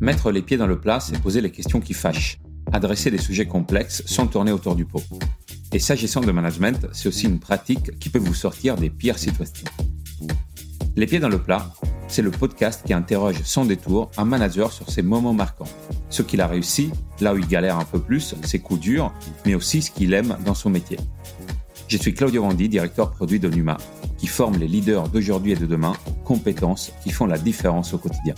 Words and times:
Mettre 0.00 0.30
les 0.30 0.42
pieds 0.42 0.56
dans 0.56 0.66
le 0.66 0.78
plat, 0.78 1.00
c'est 1.00 1.20
poser 1.20 1.40
les 1.40 1.50
questions 1.50 1.80
qui 1.80 1.94
fâchent, 1.94 2.38
adresser 2.72 3.10
des 3.10 3.18
sujets 3.18 3.46
complexes 3.46 4.02
sans 4.06 4.26
tourner 4.26 4.52
autour 4.52 4.76
du 4.76 4.84
pot. 4.84 5.02
Et 5.72 5.78
s'agissant 5.78 6.20
de 6.20 6.30
management, 6.30 6.86
c'est 6.92 7.08
aussi 7.08 7.26
une 7.26 7.40
pratique 7.40 7.98
qui 7.98 8.08
peut 8.08 8.18
vous 8.18 8.34
sortir 8.34 8.76
des 8.76 8.90
pires 8.90 9.18
situations. 9.18 9.66
Les 10.94 11.06
pieds 11.06 11.18
dans 11.18 11.28
le 11.28 11.42
plat, 11.42 11.72
c'est 12.08 12.22
le 12.22 12.30
podcast 12.30 12.82
qui 12.86 12.94
interroge 12.94 13.42
sans 13.42 13.64
détour 13.64 14.10
un 14.16 14.24
manager 14.24 14.72
sur 14.72 14.90
ses 14.90 15.02
moments 15.02 15.34
marquants. 15.34 15.68
Ce 16.08 16.22
qu'il 16.22 16.40
a 16.40 16.46
réussi, 16.46 16.90
là 17.20 17.34
où 17.34 17.38
il 17.38 17.46
galère 17.46 17.78
un 17.78 17.84
peu 17.84 17.98
plus, 17.98 18.34
ses 18.42 18.60
coups 18.60 18.80
durs, 18.80 19.12
mais 19.44 19.54
aussi 19.54 19.82
ce 19.82 19.90
qu'il 19.90 20.14
aime 20.14 20.36
dans 20.44 20.54
son 20.54 20.70
métier. 20.70 20.98
Je 21.88 21.96
suis 21.96 22.14
Claudio 22.14 22.42
Randi, 22.42 22.68
directeur 22.68 23.10
produit 23.10 23.38
de 23.38 23.48
Numa, 23.48 23.76
qui 24.18 24.26
forme 24.26 24.56
les 24.58 24.68
leaders 24.68 25.08
d'aujourd'hui 25.08 25.52
et 25.52 25.56
de 25.56 25.66
demain 25.66 25.92
aux 26.06 26.24
compétences 26.24 26.92
qui 27.02 27.10
font 27.10 27.26
la 27.26 27.38
différence 27.38 27.94
au 27.94 27.98
quotidien. 27.98 28.34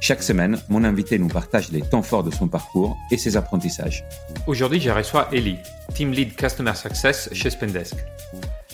Chaque 0.00 0.22
semaine, 0.22 0.58
mon 0.68 0.82
invité 0.84 1.18
nous 1.18 1.28
partage 1.28 1.70
les 1.70 1.80
temps 1.80 2.02
forts 2.02 2.24
de 2.24 2.30
son 2.32 2.48
parcours 2.48 2.98
et 3.10 3.16
ses 3.16 3.36
apprentissages. 3.36 4.04
Aujourd'hui, 4.46 4.80
je 4.80 4.90
reçois 4.90 5.28
Ellie, 5.32 5.58
Team 5.94 6.10
Lead 6.10 6.34
Customer 6.34 6.74
Success 6.74 7.28
chez 7.32 7.50
Spendesk. 7.50 7.94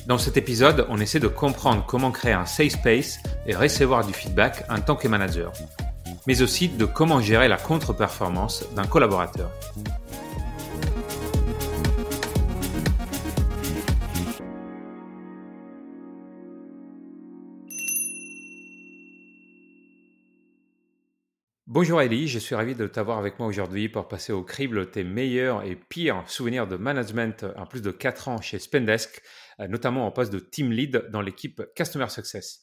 Dans 0.07 0.16
cet 0.16 0.39
épisode, 0.39 0.87
on 0.89 0.99
essaie 0.99 1.21
de 1.21 1.29
comprendre 1.29 1.85
comment 1.87 2.11
créer 2.11 2.33
un 2.33 2.47
safe 2.47 2.73
space 2.73 3.19
et 3.47 3.55
recevoir 3.55 4.07
du 4.07 4.15
feedback 4.15 4.65
en 4.71 4.80
tant 4.80 4.97
que 4.97 5.07
manager, 5.07 5.52
mais 6.27 6.41
aussi 6.41 6.69
de 6.69 6.87
comment 6.87 7.21
gérer 7.21 7.47
la 7.47 7.59
contre-performance 7.59 8.65
d'un 8.75 8.87
collaborateur. 8.87 9.51
Bonjour 21.80 22.02
Ellie, 22.02 22.26
je 22.26 22.40
suis 22.40 22.57
ravi 22.57 22.74
de 22.74 22.88
t'avoir 22.88 23.18
avec 23.18 23.38
moi 23.38 23.46
aujourd'hui 23.46 23.88
pour 23.88 24.09
passer 24.09 24.32
au 24.32 24.43
crible 24.43 24.90
tes 24.90 25.04
meilleurs 25.04 25.62
et 25.62 25.76
pires 25.76 26.24
souvenirs 26.26 26.66
de 26.66 26.74
management 26.74 27.46
en 27.57 27.66
plus 27.66 27.82
de 27.82 27.93
4 27.93 28.26
ans 28.26 28.40
chez 28.40 28.59
Spendesk, 28.59 29.23
euh, 29.60 29.68
notamment 29.68 30.04
en 30.04 30.10
poste 30.10 30.32
de 30.32 30.40
team 30.40 30.73
lead 30.73 31.07
dans 31.12 31.20
l'équipe 31.20 31.62
Customer 31.76 32.09
Success. 32.09 32.62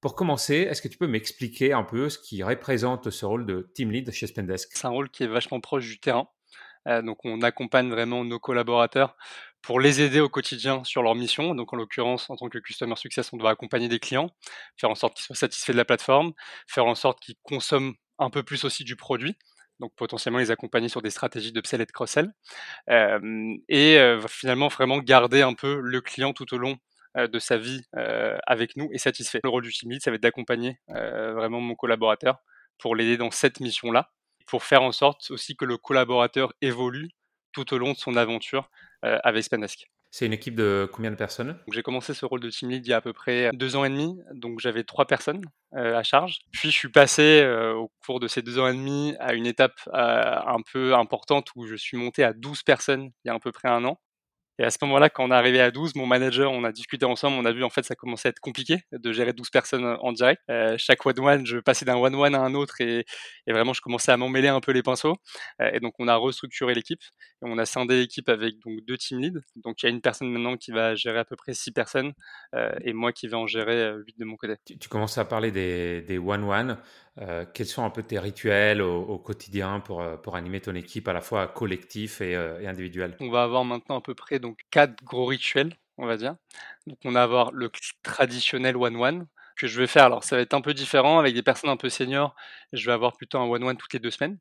Pour 0.00 0.14
commencer, 0.14 0.54
est-ce 0.54 0.80
que 0.80 0.88
tu 0.88 0.96
peux 0.96 1.06
m'expliquer 1.06 1.74
un 1.74 1.82
peu 1.82 2.08
ce 2.08 2.18
qui 2.18 2.42
représente 2.42 3.10
ce 3.10 3.26
rôle 3.26 3.44
de 3.44 3.70
team 3.74 3.90
lead 3.90 4.10
chez 4.10 4.26
Spendesk? 4.26 4.70
C'est 4.72 4.86
un 4.86 4.90
rôle 4.90 5.10
qui 5.10 5.24
est 5.24 5.28
vachement 5.28 5.60
proche 5.60 5.86
du 5.86 6.00
terrain. 6.00 6.26
Euh, 6.88 7.02
donc 7.02 7.26
on 7.26 7.42
accompagne 7.42 7.90
vraiment 7.90 8.24
nos 8.24 8.38
collaborateurs 8.38 9.18
pour 9.60 9.80
les 9.80 10.00
aider 10.00 10.20
au 10.20 10.30
quotidien 10.30 10.82
sur 10.84 11.02
leur 11.02 11.14
mission. 11.14 11.54
Donc 11.54 11.74
en 11.74 11.76
l'occurrence, 11.76 12.30
en 12.30 12.36
tant 12.36 12.48
que 12.48 12.56
Customer 12.56 12.96
Success, 12.96 13.34
on 13.34 13.36
doit 13.36 13.50
accompagner 13.50 13.88
des 13.88 13.98
clients, 13.98 14.30
faire 14.78 14.88
en 14.88 14.94
sorte 14.94 15.14
qu'ils 15.14 15.26
soient 15.26 15.36
satisfaits 15.36 15.72
de 15.72 15.76
la 15.76 15.84
plateforme, 15.84 16.32
faire 16.66 16.86
en 16.86 16.94
sorte 16.94 17.20
qu'ils 17.20 17.36
consomment 17.42 17.92
un 18.18 18.30
peu 18.30 18.42
plus 18.42 18.64
aussi 18.64 18.84
du 18.84 18.96
produit, 18.96 19.36
donc 19.80 19.94
potentiellement 19.94 20.38
les 20.38 20.50
accompagner 20.50 20.88
sur 20.88 21.02
des 21.02 21.10
stratégies 21.10 21.52
de 21.52 21.58
upsell 21.58 21.80
et 21.80 21.86
de 21.86 21.92
cross-sell, 21.92 22.32
et 23.68 24.16
finalement 24.28 24.68
vraiment 24.68 24.98
garder 24.98 25.42
un 25.42 25.54
peu 25.54 25.80
le 25.80 26.00
client 26.00 26.32
tout 26.32 26.52
au 26.54 26.58
long 26.58 26.78
de 27.16 27.38
sa 27.38 27.56
vie 27.58 27.82
avec 28.46 28.76
nous 28.76 28.88
et 28.92 28.98
satisfait. 28.98 29.40
Le 29.42 29.50
rôle 29.50 29.62
du 29.62 29.72
team 29.72 29.90
lead, 29.90 30.02
ça 30.02 30.10
va 30.10 30.16
être 30.16 30.22
d'accompagner 30.22 30.78
vraiment 30.88 31.60
mon 31.60 31.74
collaborateur 31.74 32.38
pour 32.78 32.96
l'aider 32.96 33.16
dans 33.16 33.30
cette 33.30 33.60
mission-là, 33.60 34.10
pour 34.46 34.64
faire 34.64 34.82
en 34.82 34.92
sorte 34.92 35.30
aussi 35.30 35.56
que 35.56 35.64
le 35.64 35.76
collaborateur 35.76 36.52
évolue 36.60 37.10
tout 37.52 37.72
au 37.74 37.78
long 37.78 37.92
de 37.92 37.98
son 37.98 38.16
aventure 38.16 38.70
avec 39.02 39.44
Spendesk. 39.44 39.90
C'est 40.10 40.26
une 40.26 40.32
équipe 40.32 40.54
de 40.54 40.88
combien 40.92 41.10
de 41.10 41.16
personnes? 41.16 41.58
J'ai 41.72 41.82
commencé 41.82 42.14
ce 42.14 42.24
rôle 42.24 42.40
de 42.40 42.48
team 42.48 42.70
lead 42.70 42.86
il 42.86 42.90
y 42.90 42.92
a 42.92 42.96
à 42.96 43.00
peu 43.00 43.12
près 43.12 43.50
deux 43.52 43.76
ans 43.76 43.84
et 43.84 43.90
demi, 43.90 44.18
donc 44.32 44.60
j'avais 44.60 44.84
trois 44.84 45.06
personnes 45.06 45.42
euh, 45.74 45.96
à 45.96 46.02
charge. 46.02 46.38
Puis 46.52 46.70
je 46.70 46.76
suis 46.76 46.90
passé 46.90 47.42
euh, 47.42 47.74
au 47.74 47.90
cours 48.04 48.20
de 48.20 48.28
ces 48.28 48.40
deux 48.40 48.58
ans 48.58 48.66
et 48.66 48.72
demi 48.72 49.14
à 49.20 49.34
une 49.34 49.46
étape 49.46 49.78
euh, 49.88 49.92
un 50.46 50.62
peu 50.72 50.94
importante 50.94 51.48
où 51.54 51.66
je 51.66 51.74
suis 51.74 51.96
monté 51.96 52.24
à 52.24 52.32
12 52.32 52.62
personnes 52.62 53.10
il 53.24 53.28
y 53.28 53.30
a 53.30 53.34
à 53.34 53.38
peu 53.38 53.52
près 53.52 53.68
un 53.68 53.84
an. 53.84 54.00
Et 54.58 54.64
à 54.64 54.70
ce 54.70 54.78
moment-là, 54.82 55.10
quand 55.10 55.24
on 55.24 55.30
est 55.30 55.34
arrivé 55.34 55.60
à 55.60 55.70
12, 55.70 55.94
mon 55.96 56.06
manager, 56.06 56.50
on 56.50 56.64
a 56.64 56.72
discuté 56.72 57.04
ensemble, 57.04 57.36
on 57.38 57.44
a 57.44 57.52
vu 57.52 57.62
en 57.62 57.70
fait 57.70 57.84
ça 57.84 57.94
commençait 57.94 58.28
à 58.28 58.30
être 58.30 58.40
compliqué 58.40 58.78
de 58.92 59.12
gérer 59.12 59.32
12 59.32 59.50
personnes 59.50 59.84
en 59.84 60.12
direct. 60.12 60.42
Euh, 60.50 60.76
chaque 60.78 61.04
one-one, 61.04 61.46
je 61.46 61.58
passais 61.58 61.84
d'un 61.84 61.96
one-one 61.96 62.34
à 62.34 62.40
un 62.40 62.54
autre 62.54 62.80
et, 62.80 63.04
vraiment 63.46 63.74
je 63.74 63.80
commençais 63.80 64.12
à 64.12 64.16
m'emmêler 64.16 64.48
un 64.48 64.60
peu 64.60 64.72
les 64.72 64.82
pinceaux. 64.82 65.16
Euh, 65.60 65.70
et 65.72 65.80
donc 65.80 65.94
on 65.98 66.08
a 66.08 66.16
restructuré 66.16 66.74
l'équipe 66.74 67.02
et 67.02 67.46
on 67.46 67.58
a 67.58 67.66
scindé 67.66 67.98
l'équipe 67.98 68.28
avec 68.28 68.58
donc 68.64 68.84
deux 68.86 68.96
team 68.96 69.20
leads. 69.20 69.40
Donc 69.56 69.82
il 69.82 69.86
y 69.86 69.88
a 69.88 69.90
une 69.90 70.00
personne 70.00 70.30
maintenant 70.30 70.56
qui 70.56 70.70
va 70.70 70.94
gérer 70.94 71.18
à 71.18 71.24
peu 71.24 71.36
près 71.36 71.52
6 71.52 71.72
personnes 71.72 72.12
euh, 72.54 72.72
et 72.82 72.94
moi 72.94 73.12
qui 73.12 73.28
vais 73.28 73.36
en 73.36 73.46
gérer 73.46 73.92
8 74.06 74.18
de 74.18 74.24
mon 74.24 74.36
côté. 74.36 74.54
Tu, 74.64 74.78
tu 74.78 74.88
commences 74.88 75.18
à 75.18 75.24
parler 75.24 75.50
des, 75.50 76.00
des 76.02 76.18
one-one. 76.18 76.78
Euh, 77.18 77.46
quels 77.54 77.66
sont 77.66 77.82
un 77.82 77.90
peu 77.90 78.02
tes 78.02 78.18
rituels 78.18 78.82
au, 78.82 79.18
quotidien 79.18 79.80
pour, 79.80 80.02
euh, 80.02 80.16
pour, 80.16 80.36
animer 80.36 80.60
ton 80.60 80.74
équipe 80.74 81.08
à 81.08 81.14
la 81.14 81.22
fois 81.22 81.48
collectif 81.48 82.20
et, 82.20 82.36
euh, 82.36 82.60
et, 82.60 82.66
individuel? 82.66 83.16
On 83.20 83.30
va 83.30 83.42
avoir 83.42 83.64
maintenant 83.64 83.98
à 83.98 84.00
peu 84.02 84.14
près 84.14 84.38
donc 84.38 84.58
quatre 84.70 85.02
gros 85.02 85.24
rituels, 85.24 85.74
on 85.96 86.06
va 86.06 86.18
dire. 86.18 86.36
Donc 86.86 86.98
on 87.04 87.12
va 87.12 87.22
avoir 87.22 87.52
le 87.52 87.70
traditionnel 88.02 88.76
one-one 88.76 89.26
que 89.56 89.66
je 89.66 89.80
vais 89.80 89.86
faire. 89.86 90.04
Alors 90.04 90.24
ça 90.24 90.36
va 90.36 90.42
être 90.42 90.52
un 90.52 90.60
peu 90.60 90.74
différent 90.74 91.18
avec 91.18 91.34
des 91.34 91.42
personnes 91.42 91.70
un 91.70 91.78
peu 91.78 91.88
seniors. 91.88 92.34
Je 92.72 92.84
vais 92.84 92.92
avoir 92.92 93.16
plutôt 93.16 93.38
un 93.38 93.46
one-one 93.46 93.76
toutes 93.76 93.94
les 93.94 93.98
deux 94.00 94.10
semaines. 94.10 94.38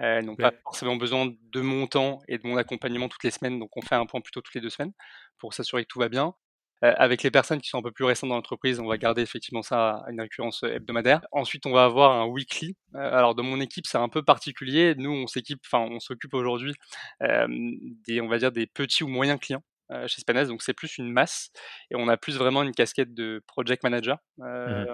Euh, 0.00 0.22
donc 0.22 0.38
pas 0.38 0.52
forcément 0.62 0.96
besoin 0.96 1.26
de 1.26 1.60
mon 1.60 1.86
temps 1.86 2.22
et 2.26 2.38
de 2.38 2.46
mon 2.46 2.56
accompagnement 2.56 3.08
toutes 3.08 3.24
les 3.24 3.30
semaines. 3.30 3.58
Donc 3.58 3.76
on 3.76 3.82
fait 3.82 3.96
un 3.96 4.06
point 4.06 4.20
plutôt 4.20 4.40
toutes 4.40 4.54
les 4.54 4.60
deux 4.60 4.70
semaines 4.70 4.92
pour 5.38 5.54
s'assurer 5.54 5.82
que 5.82 5.88
tout 5.88 5.98
va 5.98 6.08
bien. 6.08 6.34
Euh, 6.84 6.92
avec 6.96 7.22
les 7.22 7.30
personnes 7.30 7.60
qui 7.60 7.68
sont 7.68 7.78
un 7.78 7.82
peu 7.82 7.92
plus 7.92 8.04
récentes 8.04 8.30
dans 8.30 8.36
l'entreprise, 8.36 8.80
on 8.80 8.86
va 8.86 8.98
garder 8.98 9.22
effectivement 9.22 9.62
ça 9.62 10.02
à 10.06 10.10
une 10.10 10.20
récurrence 10.20 10.64
euh, 10.64 10.74
hebdomadaire. 10.74 11.20
Ensuite, 11.30 11.66
on 11.66 11.72
va 11.72 11.84
avoir 11.84 12.12
un 12.12 12.26
weekly. 12.26 12.76
Euh, 12.94 12.98
alors, 12.98 13.34
dans 13.34 13.44
mon 13.44 13.60
équipe, 13.60 13.86
c'est 13.86 13.98
un 13.98 14.08
peu 14.08 14.22
particulier. 14.22 14.94
Nous, 14.96 15.10
on 15.10 15.26
s'équipe, 15.26 15.60
enfin, 15.64 15.86
on 15.90 16.00
s'occupe 16.00 16.34
aujourd'hui 16.34 16.74
des, 17.20 18.20
on 18.20 18.28
va 18.28 18.38
dire, 18.38 18.52
des 18.52 18.66
petits 18.66 19.04
ou 19.04 19.08
moyens 19.08 19.38
clients 19.40 19.62
chez 20.06 20.22
Spanes, 20.22 20.48
donc 20.48 20.62
c'est 20.62 20.72
plus 20.72 20.96
une 20.96 21.12
masse 21.12 21.50
et 21.90 21.96
on 21.96 22.08
a 22.08 22.16
plus 22.16 22.38
vraiment 22.38 22.62
une 22.62 22.72
casquette 22.72 23.12
de 23.12 23.42
project 23.46 23.82
manager. 23.82 24.16
Mmh 24.38 24.44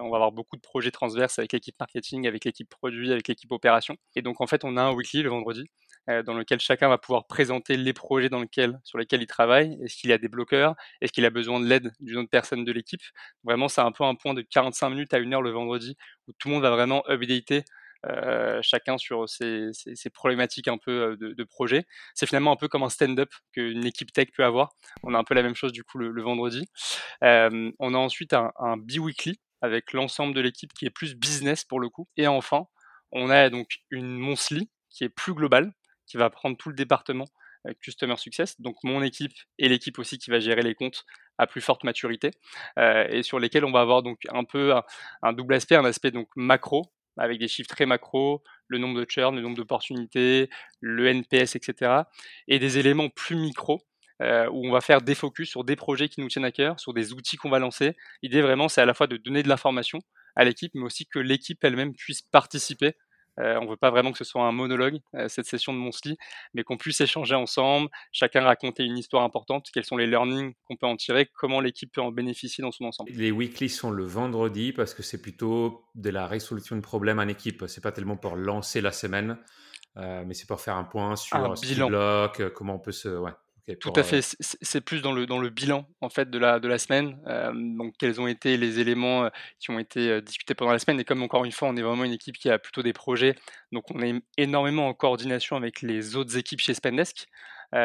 on 0.03 0.11
va 0.11 0.17
avoir 0.17 0.33
beaucoup 0.33 0.57
de 0.57 0.61
projets 0.61 0.91
transverses 0.91 1.39
avec 1.39 1.53
l'équipe 1.53 1.77
marketing, 1.79 2.27
avec 2.27 2.45
l'équipe 2.45 2.69
produit, 2.69 3.13
avec 3.13 3.29
l'équipe 3.29 3.53
opération. 3.53 3.97
Et 4.17 4.23
donc 4.23 4.41
en 4.41 4.49
fait, 4.49 4.65
on 4.65 4.77
a 4.77 4.83
un 4.83 4.93
weekly 4.93 5.23
le 5.23 5.31
vendredi 5.31 5.71
dans 6.25 6.35
lequel 6.35 6.59
chacun 6.61 6.89
va 6.89 6.99
pouvoir 6.99 7.27
présenter 7.27 7.77
les 7.77 7.93
projets 7.93 8.29
dans 8.29 8.41
lequel, 8.41 8.81
sur 8.83 8.99
lesquels 8.99 9.23
il 9.23 9.27
travaille. 9.27 9.79
Est-ce 9.83 9.97
qu'il 9.97 10.11
y 10.11 10.13
a 10.13 10.19
des 10.19 10.29
bloqueurs? 10.29 10.75
Est-ce 11.01 11.13
qu'il 11.13 11.25
a 11.25 11.31
besoin 11.31 11.61
de 11.61 11.67
l'aide 11.67 11.93
d'une 12.01 12.19
autre 12.19 12.31
personne 12.31 12.65
de 12.65 12.73
l'équipe? 12.73 13.03
Vraiment, 13.45 13.69
c'est 13.69 13.81
un 13.81 13.93
peu 13.93 14.05
un 14.05 14.15
point 14.15 14.35
de 14.35 14.43
45 14.43 14.91
minutes 14.91 15.15
à 15.15 15.19
une 15.19 15.35
heure 15.35 15.43
le 15.43 15.51
vendredi 15.51 15.97
où 16.27 16.33
tout 16.33 16.49
le 16.49 16.55
monde 16.55 16.63
va 16.63 16.71
vraiment 16.71 17.03
updater 17.09 17.65
euh, 18.07 18.61
chacun 18.63 18.97
sur 18.97 19.29
ses, 19.29 19.73
problématiques 20.15 20.69
un 20.69 20.79
peu 20.79 20.91
euh, 20.91 21.17
de, 21.17 21.33
de 21.33 21.45
projet. 21.45 21.85
C'est 22.15 22.27
finalement 22.27 22.53
un 22.53 22.57
peu 22.57 22.69
comme 22.69 22.85
un 22.85 22.91
stand-up 22.91 23.31
qu'une 23.53 23.85
équipe 23.85 24.13
tech 24.13 24.29
peut 24.37 24.45
avoir. 24.45 24.71
On 25.03 25.15
a 25.15 25.19
un 25.19 25.25
peu 25.25 25.35
la 25.35 25.43
même 25.43 25.57
chose 25.57 25.73
du 25.73 25.83
coup 25.83 25.99
le, 25.99 26.23
vendredi. 26.23 26.69
on 27.23 27.95
a 27.95 27.99
ensuite 27.99 28.35
un, 28.35 28.53
un 28.59 28.77
bi-weekly 28.77 29.41
avec 29.61 29.93
l'ensemble 29.93 30.35
de 30.35 30.41
l'équipe 30.41 30.73
qui 30.73 30.87
est 30.87 30.91
plus 30.91 31.17
business 31.17 31.65
pour 31.65 31.81
le 31.81 31.89
coup. 31.89 32.09
Et 32.17 32.29
enfin, 32.29 32.67
on 33.13 33.31
a 33.31 33.51
donc 33.51 33.79
une 33.91 34.17
monthly 34.17 34.71
qui 34.91 35.05
est 35.05 35.09
plus 35.09 35.35
globale, 35.35 35.73
qui 36.09 36.17
va 36.17 36.31
prendre 36.31 36.57
tout 36.57 36.69
le 36.69 36.75
département 36.75 37.27
euh, 37.67 37.73
Customer 37.81 38.17
Success, 38.17 38.61
donc 38.61 38.77
mon 38.85 39.03
équipe 39.03 39.33
et 39.59 39.69
l'équipe 39.69 39.99
aussi 39.99 40.19
qui 40.19 40.31
va 40.31 40.41
gérer 40.41 40.63
les 40.63 40.75
comptes 40.75 41.05
à 41.39 41.47
plus 41.47 41.61
forte 41.61 41.85
maturité, 41.85 42.31
euh, 42.79 43.07
et 43.09 43.23
sur 43.23 43.39
lesquels 43.39 43.65
on 43.65 43.73
va 43.73 43.81
avoir 43.81 44.03
donc 44.03 44.21
un 44.31 44.45
peu 44.45 44.75
un, 45.23 45.33
double 45.33 45.55
aspect, 45.55 45.77
un 45.77 45.85
aspect 45.85 46.11
donc 46.11 46.29
macro, 46.37 46.91
avec 47.17 47.39
des 47.39 47.49
chiffres 47.49 47.69
très 47.69 47.87
macro, 47.87 48.43
le 48.69 48.79
nombre 48.79 49.01
de 49.01 49.07
churn, 49.09 49.35
le 49.35 49.43
nombre 49.43 49.57
d'opportunités, 49.57 50.51
le 50.81 51.07
NPS, 51.09 51.57
etc., 51.57 52.03
et 52.47 52.59
des 52.59 52.79
éléments 52.79 53.09
plus 53.09 53.37
micro, 53.37 53.81
euh, 54.21 54.49
où 54.51 54.67
on 54.67 54.73
va 54.73 54.81
faire 54.81 55.01
des 55.01 55.15
focus 55.15 55.49
sur 55.49 55.65
des 55.65 55.77
projets 55.77 56.09
qui 56.09 56.21
nous 56.21 56.29
tiennent 56.29 56.45
à 56.45 56.53
cœur, 56.53 56.81
sur 56.81 56.93
des 56.93 57.13
outils 57.13 57.37
qu'on 57.37 57.51
va 57.51 57.61
lancer. 57.61 57.97
L'idée 58.23 58.43
vraiment, 58.43 58.69
c'est 58.69 58.81
à 58.81 58.87
la 58.87 58.95
fois 58.95 59.07
de 59.07 59.17
donner 59.17 59.43
de 59.43 59.49
l'information 59.49 60.01
à 60.35 60.45
l'équipe, 60.45 60.73
mais 60.75 60.83
aussi 60.83 61.07
que 61.07 61.19
l'équipe 61.19 61.63
elle-même 61.63 61.95
puisse 61.95 62.23
participer 62.23 62.95
on 63.41 63.65
ne 63.65 63.71
veut 63.71 63.77
pas 63.77 63.91
vraiment 63.91 64.13
que 64.13 64.19
ce 64.19 64.25
soit 64.25 64.43
un 64.43 64.53
monologue, 64.53 64.99
euh, 65.15 65.29
cette 65.29 65.47
session 65.47 65.73
de 65.73 65.79
Monthly, 65.79 66.17
mais 66.55 66.65
qu'on 66.65 66.77
puisse 66.77 67.01
échanger 67.01 67.35
ensemble, 67.35 67.89
chacun 68.13 68.43
raconter 68.43 68.85
une 68.85 68.99
histoire 68.99 69.23
importante, 69.23 69.67
quels 69.73 69.85
sont 69.85 69.97
les 69.97 70.07
learnings 70.07 70.55
qu'on 70.65 70.77
peut 70.77 70.87
en 70.87 70.97
tirer, 70.97 71.29
comment 71.35 71.61
l'équipe 71.61 71.93
peut 71.93 72.01
en 72.01 72.11
bénéficier 72.11 72.63
dans 72.63 72.73
son 72.73 72.85
ensemble. 72.85 73.11
Les 73.13 73.31
weekly 73.31 73.69
sont 73.69 73.91
le 73.91 74.05
vendredi 74.05 74.73
parce 74.73 74.95
que 74.95 75.03
c'est 75.03 75.21
plutôt 75.21 75.85
de 75.95 76.11
la 76.11 76.27
résolution 76.27 76.77
de 76.77 76.81
problèmes 76.81 77.19
en 77.19 77.29
équipe. 77.29 77.65
C'est 77.69 77.83
pas 77.83 77.93
tellement 77.93 78.17
pour 78.17 78.37
lancer 78.37 78.81
la 78.81 78.93
semaine, 78.93 79.39
euh, 79.97 80.25
mais 80.27 80.35
c'est 80.35 80.47
pour 80.47 80.61
faire 80.61 80.77
un 80.77 80.85
point 80.85 81.17
sur 81.17 81.37
un 81.37 81.57
ce 81.57 81.67
bilan. 81.67 81.89
bloque, 81.89 82.53
comment 82.55 82.75
on 82.75 82.81
peut 82.81 82.93
se. 82.93 83.09
Ouais. 83.09 83.33
Tout 83.77 83.93
à 83.97 84.03
fait. 84.03 84.21
C'est 84.41 84.81
plus 84.81 85.03
dans 85.03 85.13
le, 85.13 85.27
dans 85.27 85.39
le 85.39 85.51
bilan 85.51 85.87
en 86.01 86.09
fait 86.09 86.31
de 86.31 86.39
la, 86.39 86.61
de 86.61 86.69
la 86.69 86.79
semaine. 86.79 87.19
donc 87.77 87.95
quels 87.99 88.21
ont 88.21 88.27
été 88.27 88.57
les 88.57 88.81
éléments 88.81 89.31
qui 89.59 89.71
ont 89.71 89.79
été 89.79 90.21
discutés 90.23 90.55
pendant 90.55 90.73
la 90.73 90.79
semaine. 90.79 91.01
Et 91.01 91.05
comme 91.05 91.23
encore 91.23 91.45
une 91.45 91.53
fois, 91.53 91.69
on 91.69 91.77
est 91.77 91.83
vraiment 91.83 92.05
une 92.05 92.13
équipe 92.13 92.37
qui 92.39 92.51
a 92.51 92.59
plutôt 92.59 92.83
des 92.83 92.93
projets, 92.93 93.35
donc 93.73 93.85
on 93.91 94.01
est 94.01 94.15
énormément 94.37 94.89
en 94.89 94.95
coordination 94.95 95.57
avec 95.57 95.83
les 95.83 96.17
autres 96.17 96.37
équipes 96.37 96.61
chez 96.61 96.75
Spendesk. 96.75 97.27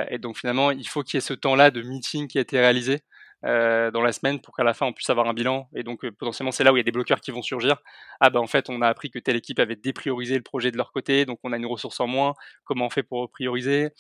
et 0.10 0.18
donc 0.20 0.38
finalement, 0.38 0.72
il 0.72 0.88
faut 0.88 1.04
qu'il 1.04 1.18
y 1.18 1.20
ait 1.20 1.22
ce 1.22 1.34
temps-là 1.34 1.72
de 1.72 1.82
meeting 1.82 2.28
qui 2.28 2.38
a 2.38 2.42
été 2.42 2.60
réalisé 2.60 3.02
euh, 3.46 3.92
dans 3.92 4.02
la 4.02 4.12
semaine 4.12 4.40
pour 4.42 4.56
qu'à 4.56 4.64
la 4.64 4.74
fin 4.74 4.86
on 4.86 4.94
puisse 4.94 5.10
avoir 5.10 5.28
un 5.28 5.34
bilan. 5.34 5.70
Et 5.76 5.84
donc 5.84 6.08
potentiellement 6.12 6.52
c'est 6.52 6.64
là 6.64 6.72
où 6.72 6.78
il 6.78 6.80
y 6.80 6.82
a 6.82 6.84
des 6.84 6.92
bloqueurs 6.92 7.22
qui 7.22 7.32
vont 7.32 7.42
surgir. 7.42 7.78
Ah 8.20 8.30
ben 8.30 8.40
en 8.40 8.48
fait 8.48 8.70
on 8.70 8.82
a 8.82 8.88
appris 8.88 9.10
que 9.10 9.20
telle 9.20 9.36
équipe 9.36 9.60
avait 9.60 9.76
dépriorisé 9.76 10.36
le 10.36 10.44
projet 10.44 10.72
de 10.72 10.78
leur 10.78 10.92
côté, 10.92 11.26
donc 11.26 11.40
on 11.44 11.54
a 11.54 11.58
une 11.58 11.66
ressource 11.66 12.00
en 12.00 12.08
moins. 12.08 12.34
Comment 12.64 12.86
on 12.88 12.90
fait 12.90 13.04
pour 13.04 13.30
prioriser? 13.32 13.92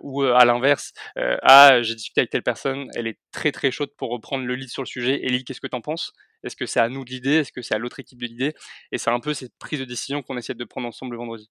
Ou 0.00 0.22
à 0.22 0.44
l'inverse, 0.44 0.92
ah 1.16 1.82
j'ai 1.82 1.94
discuté 1.94 2.20
avec 2.20 2.30
telle 2.30 2.42
personne, 2.42 2.88
elle 2.94 3.06
est 3.06 3.18
très 3.32 3.52
très 3.52 3.70
chaude 3.70 3.90
pour 3.96 4.10
reprendre 4.10 4.44
le 4.44 4.54
lead 4.54 4.68
sur 4.68 4.82
le 4.82 4.86
sujet. 4.86 5.20
Ellie, 5.24 5.44
qu'est-ce 5.44 5.60
que 5.60 5.66
tu 5.66 5.76
en 5.76 5.80
penses? 5.80 6.12
Est-ce 6.44 6.56
que 6.56 6.66
c'est 6.66 6.80
à 6.80 6.88
nous 6.88 7.04
de 7.04 7.10
l'idée? 7.10 7.34
Est-ce 7.36 7.52
que 7.52 7.62
c'est 7.62 7.74
à 7.74 7.78
l'autre 7.78 8.00
équipe 8.00 8.20
de 8.20 8.26
l'idée 8.26 8.54
Et 8.90 8.98
c'est 8.98 9.10
un 9.10 9.20
peu 9.20 9.34
cette 9.34 9.56
prise 9.58 9.80
de 9.80 9.84
décision 9.84 10.22
qu'on 10.22 10.36
essaie 10.36 10.54
de 10.54 10.64
prendre 10.64 10.88
ensemble 10.88 11.12
le 11.12 11.18
vendredi. 11.18 11.50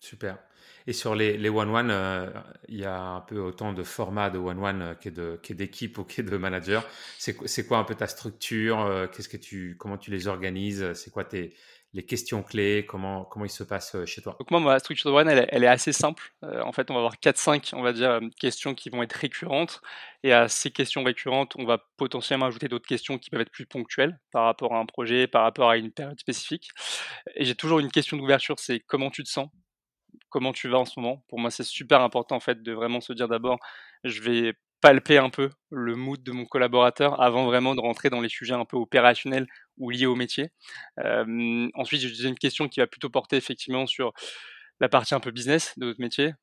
Super. 0.00 0.38
Et 0.86 0.92
sur 0.92 1.14
les, 1.14 1.36
les 1.36 1.48
one-one, 1.48 1.90
euh, 1.90 2.30
il 2.68 2.78
y 2.78 2.84
a 2.84 3.00
un 3.00 3.20
peu 3.20 3.40
autant 3.40 3.72
de 3.72 3.82
formats 3.82 4.30
de 4.30 4.38
one-one 4.38 4.82
euh, 4.82 4.94
que 4.94 5.52
d'équipes 5.52 5.98
ou 5.98 6.04
que 6.04 6.22
de 6.22 6.36
managers. 6.36 6.80
C'est 7.18 7.66
quoi 7.66 7.78
un 7.78 7.84
peu 7.84 7.96
ta 7.96 8.06
structure 8.06 8.80
euh, 8.80 9.06
Qu'est-ce 9.08 9.28
que 9.28 9.36
tu, 9.36 9.76
Comment 9.78 9.98
tu 9.98 10.12
les 10.12 10.28
organises 10.28 10.92
C'est 10.92 11.10
quoi 11.10 11.24
tes, 11.24 11.54
les 11.92 12.04
questions 12.04 12.44
clés 12.44 12.86
comment, 12.86 13.24
comment 13.24 13.44
il 13.44 13.50
se 13.50 13.64
passe 13.64 13.96
chez 14.04 14.22
toi? 14.22 14.36
Donc 14.38 14.50
moi, 14.52 14.60
ma 14.60 14.78
structure 14.78 15.10
de 15.10 15.16
one, 15.16 15.28
elle, 15.28 15.48
elle 15.48 15.64
est 15.64 15.68
assez 15.68 15.92
simple. 15.92 16.32
en 16.42 16.70
fait, 16.70 16.88
on 16.90 16.94
va 16.94 17.00
avoir 17.00 17.16
4-5, 17.16 17.74
on 17.74 17.82
va 17.82 17.92
dire, 17.92 18.20
questions 18.38 18.74
qui 18.74 18.88
vont 18.88 19.02
être 19.02 19.14
récurrentes. 19.14 19.80
Et 20.22 20.32
à 20.32 20.46
ces 20.46 20.70
questions 20.70 21.02
récurrentes, 21.02 21.54
on 21.56 21.64
va 21.64 21.78
potentiellement 21.96 22.46
ajouter 22.46 22.68
d'autres 22.68 22.86
questions 22.86 23.18
qui 23.18 23.30
peuvent 23.30 23.40
être 23.40 23.50
plus 23.50 23.66
ponctuelles 23.66 24.18
par 24.30 24.44
rapport 24.44 24.74
à 24.74 24.78
un 24.78 24.86
projet, 24.86 25.26
par 25.26 25.42
rapport 25.42 25.70
à 25.70 25.78
une 25.78 25.90
période 25.90 26.20
spécifique. 26.20 26.68
Et 27.34 27.44
j'ai 27.44 27.56
toujours 27.56 27.80
une 27.80 27.90
question 27.90 28.16
d'ouverture, 28.16 28.58
c'est 28.58 28.78
comment 28.80 29.10
tu 29.10 29.24
te 29.24 29.28
sens? 29.28 29.48
Comment 30.36 30.52
tu 30.52 30.68
vas 30.68 30.76
en 30.80 30.84
ce 30.84 31.00
moment. 31.00 31.24
Pour 31.30 31.40
moi, 31.40 31.50
c'est 31.50 31.64
super 31.64 32.02
important 32.02 32.36
en 32.36 32.40
fait 32.40 32.62
de 32.62 32.72
vraiment 32.72 33.00
se 33.00 33.14
dire 33.14 33.26
d'abord, 33.26 33.58
je 34.04 34.20
vais 34.20 34.52
palper 34.82 35.16
un 35.16 35.30
peu 35.30 35.48
le 35.70 35.96
mood 35.96 36.22
de 36.22 36.30
mon 36.30 36.44
collaborateur 36.44 37.22
avant 37.22 37.46
vraiment 37.46 37.74
de 37.74 37.80
rentrer 37.80 38.10
dans 38.10 38.20
les 38.20 38.28
sujets 38.28 38.52
un 38.52 38.66
peu 38.66 38.76
opérationnels 38.76 39.46
ou 39.78 39.88
liés 39.88 40.04
au 40.04 40.14
métier. 40.14 40.50
ensuite, 41.74 42.02
j'ai 42.02 42.28
une 42.28 42.38
question 42.38 42.68
qui 42.68 42.80
va 42.80 42.86
plutôt 42.86 43.08
porter 43.08 43.36
effectivement 43.36 43.86
sur 43.86 44.12
la 44.78 44.90
partie 44.90 45.14
un 45.14 45.20
peu 45.20 45.30
business 45.30 45.72
de 45.78 45.86
notre 45.86 46.02
métier. 46.02 46.34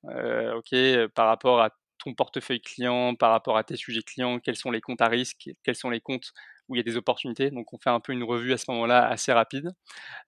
par 1.13 1.27
rapport 1.27 1.61
à 1.61 1.69
ton 2.03 2.15
portefeuille 2.15 2.61
client, 2.61 3.13
par 3.13 3.29
rapport 3.29 3.57
à 3.57 3.63
tes 3.63 3.75
sujets 3.75 4.01
clients, 4.01 4.39
quels 4.39 4.55
sont 4.55 4.71
les 4.71 4.81
comptes 4.81 5.01
à 5.01 5.07
risque, 5.07 5.51
quels 5.63 5.75
sont 5.75 5.91
les 5.91 6.01
comptes 6.01 6.33
où 6.67 6.75
il 6.75 6.79
y 6.79 6.81
a 6.81 6.83
des 6.83 6.97
opportunités. 6.97 7.51
Donc 7.51 7.73
on 7.73 7.77
fait 7.77 7.89
un 7.89 7.99
peu 7.99 8.13
une 8.13 8.23
revue 8.23 8.53
à 8.53 8.57
ce 8.57 8.69
moment-là 8.71 9.07
assez 9.07 9.31
rapide. 9.33 9.71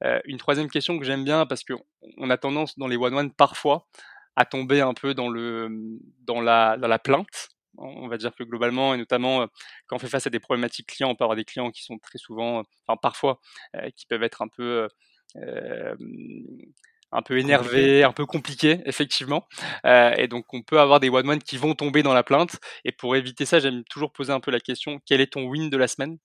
Euh, 0.04 0.20
une 0.26 0.38
troisième 0.38 0.70
question 0.70 0.98
que 1.00 1.06
j'aime 1.06 1.24
bien 1.24 1.46
parce 1.46 1.64
qu'on 1.64 2.30
a 2.30 2.38
tendance 2.38 2.78
dans 2.78 2.88
les 2.88 2.98
one-one 2.98 3.32
parfois 3.32 3.88
à 4.36 4.46
tomber 4.46 4.82
un 4.82 4.94
peu 4.94 5.14
dans, 5.14 5.30
le, 5.30 5.70
dans, 6.22 6.42
la, 6.42 6.78
dans 6.78 6.88
la 6.88 7.00
plainte. 7.00 7.50
On 7.78 8.08
va 8.08 8.18
dire 8.18 8.34
que 8.36 8.44
globalement, 8.44 8.94
et 8.94 8.98
notamment 8.98 9.42
euh, 9.42 9.48
quand 9.88 9.98
on 9.98 10.00
fait 10.00 10.08
face 10.08 10.28
à 10.28 10.30
des 10.30 10.40
problématiques 10.40 10.88
clients, 10.88 11.10
on 11.10 11.16
peut 11.16 11.26
avoir 11.26 11.36
des 11.36 11.46
clients 11.46 11.72
qui 11.72 11.84
sont 11.84 11.98
très 11.98 12.18
souvent, 12.18 12.64
enfin 12.88 12.98
parfois, 13.02 13.40
euh, 13.76 13.90
qui 13.96 14.06
peuvent 14.06 14.24
être 14.24 14.42
un 14.42 14.48
peu 14.48 14.88
un 17.12 17.22
peu 17.22 17.38
énervé, 17.38 18.04
un 18.04 18.12
peu 18.12 18.26
compliqué, 18.26 18.82
effectivement. 18.86 19.48
Euh, 19.86 20.14
et 20.18 20.28
donc, 20.28 20.54
on 20.54 20.62
peut 20.62 20.80
avoir 20.80 21.00
des 21.00 21.10
one-one 21.10 21.40
qui 21.42 21.58
vont 21.58 21.74
tomber 21.76 22.04
dans 22.04 22.14
la 22.14 22.24
plainte. 22.24 22.58
Et 22.84 22.92
pour 22.92 23.16
éviter 23.16 23.46
ça, 23.46 23.60
j'aime 23.60 23.84
toujours 23.86 24.12
poser 24.12 24.34
un 24.34 24.40
peu 24.40 24.52
la 24.52 24.60
question 24.60 25.00
quel 25.06 25.22
est 25.22 25.34
ton 25.34 25.46
win 25.46 25.70
de 25.70 25.78
la 25.78 25.88
semaine? 25.88 26.18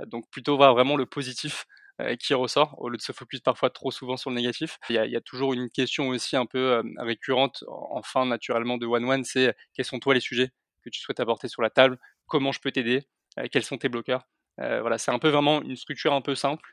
Euh, 0.00 0.06
Donc, 0.06 0.30
plutôt 0.30 0.56
voir 0.56 0.74
vraiment 0.74 0.96
le 0.96 1.06
positif 1.06 1.66
euh, 2.00 2.14
qui 2.16 2.34
ressort, 2.34 2.74
au 2.78 2.88
lieu 2.88 2.96
de 2.96 3.02
se 3.02 3.12
focus 3.12 3.40
parfois 3.40 3.70
trop 3.70 3.90
souvent 3.90 4.16
sur 4.16 4.30
le 4.30 4.36
négatif. 4.36 4.78
Il 4.88 4.96
y 4.96 4.98
a, 4.98 5.06
il 5.06 5.12
y 5.12 5.16
a 5.16 5.20
toujours 5.20 5.52
une 5.52 5.70
question 5.70 6.08
aussi 6.08 6.36
un 6.36 6.46
peu 6.46 6.82
récurrente, 6.98 7.64
en 7.68 8.02
fin 8.02 8.26
naturellement 8.26 8.76
de 8.78 8.86
one-one 8.86 9.24
c'est 9.24 9.54
quels 9.74 9.86
sont 9.86 9.98
toi 9.98 10.14
les 10.14 10.20
sujets 10.20 10.50
que 10.84 10.90
tu 10.90 11.00
souhaites 11.00 11.20
apporter 11.20 11.48
sur 11.48 11.62
la 11.62 11.70
table? 11.70 11.98
Comment 12.26 12.52
je 12.52 12.60
peux 12.60 12.70
t'aider? 12.70 13.08
Quels 13.50 13.64
sont 13.64 13.78
tes 13.78 13.88
bloqueurs? 13.88 14.28
Voilà, 14.58 14.98
c'est 14.98 15.10
un 15.10 15.18
peu 15.18 15.30
vraiment 15.30 15.62
une 15.62 15.76
structure 15.76 16.12
un 16.12 16.20
peu 16.20 16.34
simple 16.34 16.68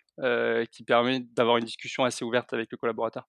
qui 0.72 0.84
permet 0.84 1.22
d'avoir 1.22 1.58
une 1.58 1.66
discussion 1.66 2.04
assez 2.04 2.26
ouverte 2.26 2.54
avec 2.54 2.70
le 2.72 2.78
collaborateur. 2.78 3.26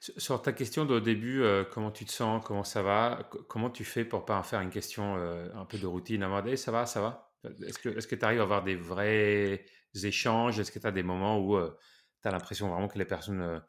Sur 0.00 0.42
ta 0.42 0.52
question 0.52 0.84
de, 0.84 1.00
début, 1.00 1.42
euh, 1.42 1.64
comment 1.64 1.90
tu 1.90 2.04
te 2.04 2.12
sens, 2.12 2.44
comment 2.44 2.64
ça 2.64 2.82
va, 2.82 3.28
comment 3.48 3.70
tu 3.70 3.84
fais 3.84 4.04
pour 4.04 4.24
pas 4.24 4.38
en 4.38 4.42
faire 4.42 4.60
une 4.60 4.70
question 4.70 5.16
euh, 5.16 5.48
un 5.54 5.64
peu 5.64 5.78
de 5.78 5.86
routine 5.86 6.22
à 6.22 6.28
un 6.28 6.56
ça 6.56 6.70
va, 6.70 6.86
ça 6.86 7.00
va? 7.00 7.32
Est-ce 7.66 8.06
que 8.06 8.14
tu 8.14 8.24
arrives 8.24 8.40
à 8.40 8.42
avoir 8.42 8.62
des 8.62 8.76
vrais 8.76 9.64
échanges? 10.02 10.58
Est-ce 10.60 10.70
que 10.70 10.78
tu 10.78 10.86
as 10.86 10.92
des 10.92 11.02
moments 11.02 11.38
où 11.38 11.56
euh, 11.56 11.76
tu 12.22 12.28
as 12.28 12.30
l'impression 12.30 12.68
vraiment 12.68 12.88
que 12.88 12.98
les 12.98 13.04
personnes 13.04 13.62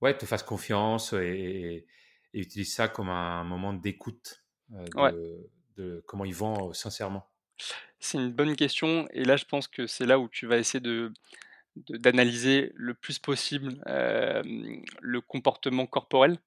ouais, 0.00 0.16
te 0.16 0.24
fassent 0.24 0.42
confiance 0.42 1.12
et, 1.12 1.86
utilisent 2.32 2.74
ça 2.74 2.88
comme 2.88 3.08
un 3.08 3.42
moment 3.44 3.72
d'écoute 3.72 4.44
de, 4.68 6.02
comment 6.06 6.24
ils 6.24 6.34
vont 6.34 6.72
sincèrement? 6.72 7.28
C'est 7.98 8.18
une 8.18 8.32
bonne 8.32 8.54
question 8.54 9.08
et 9.12 9.24
là 9.24 9.36
je 9.36 9.44
pense 9.44 9.66
que 9.66 9.86
c'est 9.86 10.06
là 10.06 10.18
où 10.18 10.28
tu 10.28 10.46
vas 10.46 10.58
essayer 10.58 10.80
de 10.80 11.12
d'analyser 11.88 12.72
le 12.74 12.94
plus 12.94 13.18
possible 13.18 13.80
le 13.86 15.20
comportement 15.20 15.86
corporel 15.86 16.38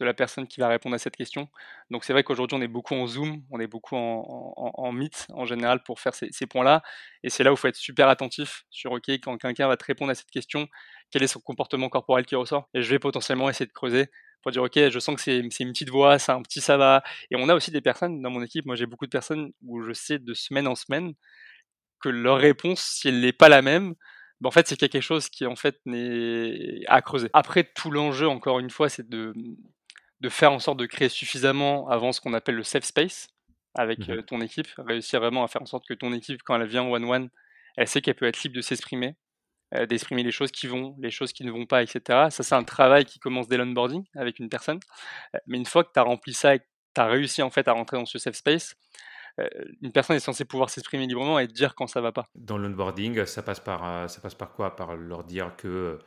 de 0.00 0.04
la 0.04 0.14
personne 0.14 0.46
qui 0.46 0.60
va 0.60 0.68
répondre 0.68 0.94
à 0.94 0.98
cette 0.98 1.16
question. 1.16 1.48
Donc 1.90 2.04
c'est 2.04 2.12
vrai 2.12 2.24
qu'aujourd'hui 2.24 2.58
on 2.58 2.62
est 2.62 2.68
beaucoup 2.68 2.94
en 2.94 3.06
Zoom, 3.06 3.44
on 3.50 3.60
est 3.60 3.66
beaucoup 3.66 3.96
en, 3.96 4.52
en, 4.56 4.92
Meet 4.92 5.26
en 5.32 5.44
général 5.44 5.82
pour 5.82 6.00
faire 6.00 6.14
ces, 6.14 6.46
points-là, 6.46 6.82
et 7.22 7.30
c'est 7.30 7.44
là 7.44 7.50
où 7.50 7.54
il 7.54 7.58
faut 7.58 7.68
être 7.68 7.76
super 7.76 8.08
attentif 8.08 8.64
sur 8.70 8.92
OK, 8.92 9.08
quand 9.08 9.36
quelqu'un 9.38 9.68
va 9.68 9.76
te 9.76 9.84
répondre 9.84 10.10
à 10.10 10.14
cette 10.14 10.30
question, 10.30 10.68
quel 11.10 11.22
est 11.22 11.28
son 11.28 11.40
comportement 11.40 11.88
corporel 11.88 12.26
qui 12.26 12.34
ressort, 12.34 12.68
et 12.74 12.82
je 12.82 12.90
vais 12.90 12.98
potentiellement 12.98 13.48
essayer 13.48 13.66
de 13.66 13.72
creuser 13.72 14.06
pour 14.42 14.50
dire 14.52 14.62
OK, 14.62 14.76
je 14.76 14.98
sens 14.98 15.14
que 15.14 15.22
c'est 15.22 15.38
une 15.38 15.48
petite 15.48 15.90
voix, 15.90 16.18
c'est 16.18 16.32
un 16.32 16.42
petit 16.42 16.60
ça 16.60 16.76
va, 16.76 17.02
et 17.30 17.36
on 17.36 17.48
a 17.48 17.54
aussi 17.54 17.70
des 17.70 17.80
personnes 17.80 18.20
dans 18.20 18.30
mon 18.30 18.42
équipe, 18.42 18.66
moi 18.66 18.76
j'ai 18.76 18.86
beaucoup 18.86 19.06
de 19.06 19.10
personnes 19.10 19.52
où 19.62 19.82
je 19.82 19.92
sais 19.92 20.18
de 20.18 20.34
semaine 20.34 20.66
en 20.66 20.74
semaine 20.74 21.14
que 22.00 22.08
leur 22.08 22.38
réponse, 22.38 22.82
si 22.82 23.08
elle 23.08 23.20
n'est 23.20 23.32
pas 23.32 23.48
la 23.48 23.62
même, 23.62 23.94
en 24.44 24.50
fait, 24.50 24.66
c'est 24.66 24.76
quelque 24.76 25.00
chose 25.00 25.28
qui 25.28 25.46
en 25.46 25.56
fait 25.56 25.78
n'est 25.86 26.80
à 26.86 27.02
creuser. 27.02 27.30
Après, 27.32 27.64
tout 27.64 27.90
l'enjeu, 27.90 28.28
encore 28.28 28.58
une 28.58 28.70
fois, 28.70 28.88
c'est 28.88 29.08
de, 29.08 29.32
de 30.20 30.28
faire 30.28 30.52
en 30.52 30.58
sorte 30.58 30.78
de 30.78 30.86
créer 30.86 31.08
suffisamment 31.08 31.88
avant 31.88 32.12
ce 32.12 32.20
qu'on 32.20 32.34
appelle 32.34 32.56
le 32.56 32.62
safe 32.62 32.84
space 32.84 33.28
avec 33.74 34.06
mmh 34.06 34.12
euh, 34.12 34.22
ton 34.22 34.40
équipe, 34.40 34.68
réussir 34.78 35.20
vraiment 35.20 35.44
à 35.44 35.48
faire 35.48 35.62
en 35.62 35.66
sorte 35.66 35.86
que 35.86 35.94
ton 35.94 36.12
équipe, 36.12 36.42
quand 36.44 36.60
elle 36.60 36.68
vient 36.68 36.82
one-one, 36.82 37.28
elle 37.76 37.88
sait 37.88 38.00
qu'elle 38.00 38.14
peut 38.14 38.26
être 38.26 38.42
libre 38.42 38.54
de 38.54 38.60
s'exprimer, 38.60 39.16
euh, 39.74 39.86
d'exprimer 39.86 40.22
les 40.22 40.30
choses 40.30 40.52
qui 40.52 40.66
vont, 40.66 40.94
les 41.00 41.10
choses 41.10 41.32
qui 41.32 41.44
ne 41.44 41.50
vont 41.50 41.66
pas, 41.66 41.82
etc. 41.82 42.00
Ça, 42.30 42.42
c'est 42.42 42.54
un 42.54 42.62
travail 42.62 43.04
qui 43.04 43.18
commence 43.18 43.48
dès 43.48 43.56
l'onboarding 43.56 44.04
avec 44.14 44.38
une 44.38 44.48
personne. 44.48 44.78
Mais 45.46 45.58
une 45.58 45.66
fois 45.66 45.82
que 45.82 45.90
tu 45.92 45.98
as 45.98 46.04
rempli 46.04 46.32
ça 46.32 46.54
et 46.54 46.60
que 46.60 46.64
tu 46.94 47.00
as 47.00 47.06
réussi 47.06 47.42
en 47.42 47.50
fait 47.50 47.66
à 47.66 47.72
rentrer 47.72 47.96
dans 47.96 48.06
ce 48.06 48.18
safe 48.18 48.36
space, 48.36 48.76
une 49.80 49.92
personne 49.92 50.16
est 50.16 50.20
censée 50.20 50.44
pouvoir 50.44 50.70
s'exprimer 50.70 51.06
librement 51.06 51.38
et 51.38 51.46
dire 51.46 51.74
quand 51.74 51.86
ça 51.86 52.00
va 52.00 52.12
pas. 52.12 52.28
Dans 52.34 52.58
l'onboarding, 52.58 53.24
ça 53.26 53.42
passe 53.42 53.60
par 53.60 53.84
euh, 53.84 54.08
ça 54.08 54.20
passe 54.20 54.34
par 54.34 54.52
quoi? 54.52 54.76
Par 54.76 54.96
leur 54.96 55.24
dire 55.24 55.54
que 55.56 55.68
euh, 55.68 55.98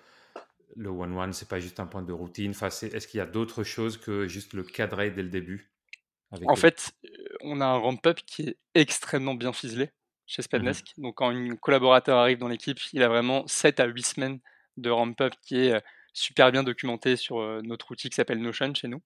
le 0.75 0.89
one-one, 0.89 1.33
c'est 1.33 1.49
pas 1.49 1.59
juste 1.59 1.79
un 1.79 1.87
point 1.87 2.03
de 2.03 2.13
routine. 2.13 2.51
Enfin, 2.51 2.67
est-ce 2.67 3.07
qu'il 3.07 3.17
y 3.17 3.21
a 3.21 3.25
d'autres 3.25 3.63
choses 3.63 3.97
que 3.97 4.27
juste 4.27 4.53
le 4.53 4.63
cadrer 4.63 5.11
dès 5.11 5.23
le 5.23 5.29
début 5.29 5.71
En 6.45 6.55
fait, 6.55 6.91
on 7.41 7.59
a 7.59 7.65
un 7.65 7.77
ramp-up 7.77 8.19
qui 8.25 8.49
est 8.49 8.57
extrêmement 8.75 9.35
bien 9.35 9.51
ficelé 9.51 9.89
chez 10.25 10.41
Spendesk. 10.41 10.93
Mmh 10.97 11.01
Donc, 11.01 11.15
quand 11.15 11.29
un 11.29 11.55
collaborateur 11.55 12.17
arrive 12.17 12.37
dans 12.37 12.47
l'équipe, 12.47 12.79
il 12.93 13.03
a 13.03 13.07
vraiment 13.07 13.45
7 13.47 13.79
à 13.79 13.85
8 13.85 14.03
semaines 14.03 14.39
de 14.77 14.89
ramp-up 14.89 15.33
qui 15.41 15.57
est 15.57 15.81
super 16.13 16.51
bien 16.51 16.63
documenté 16.63 17.15
sur 17.15 17.39
notre 17.63 17.91
outil 17.91 18.09
qui 18.09 18.15
s'appelle 18.15 18.39
Notion 18.41 18.73
chez 18.73 18.87
nous. 18.87 19.01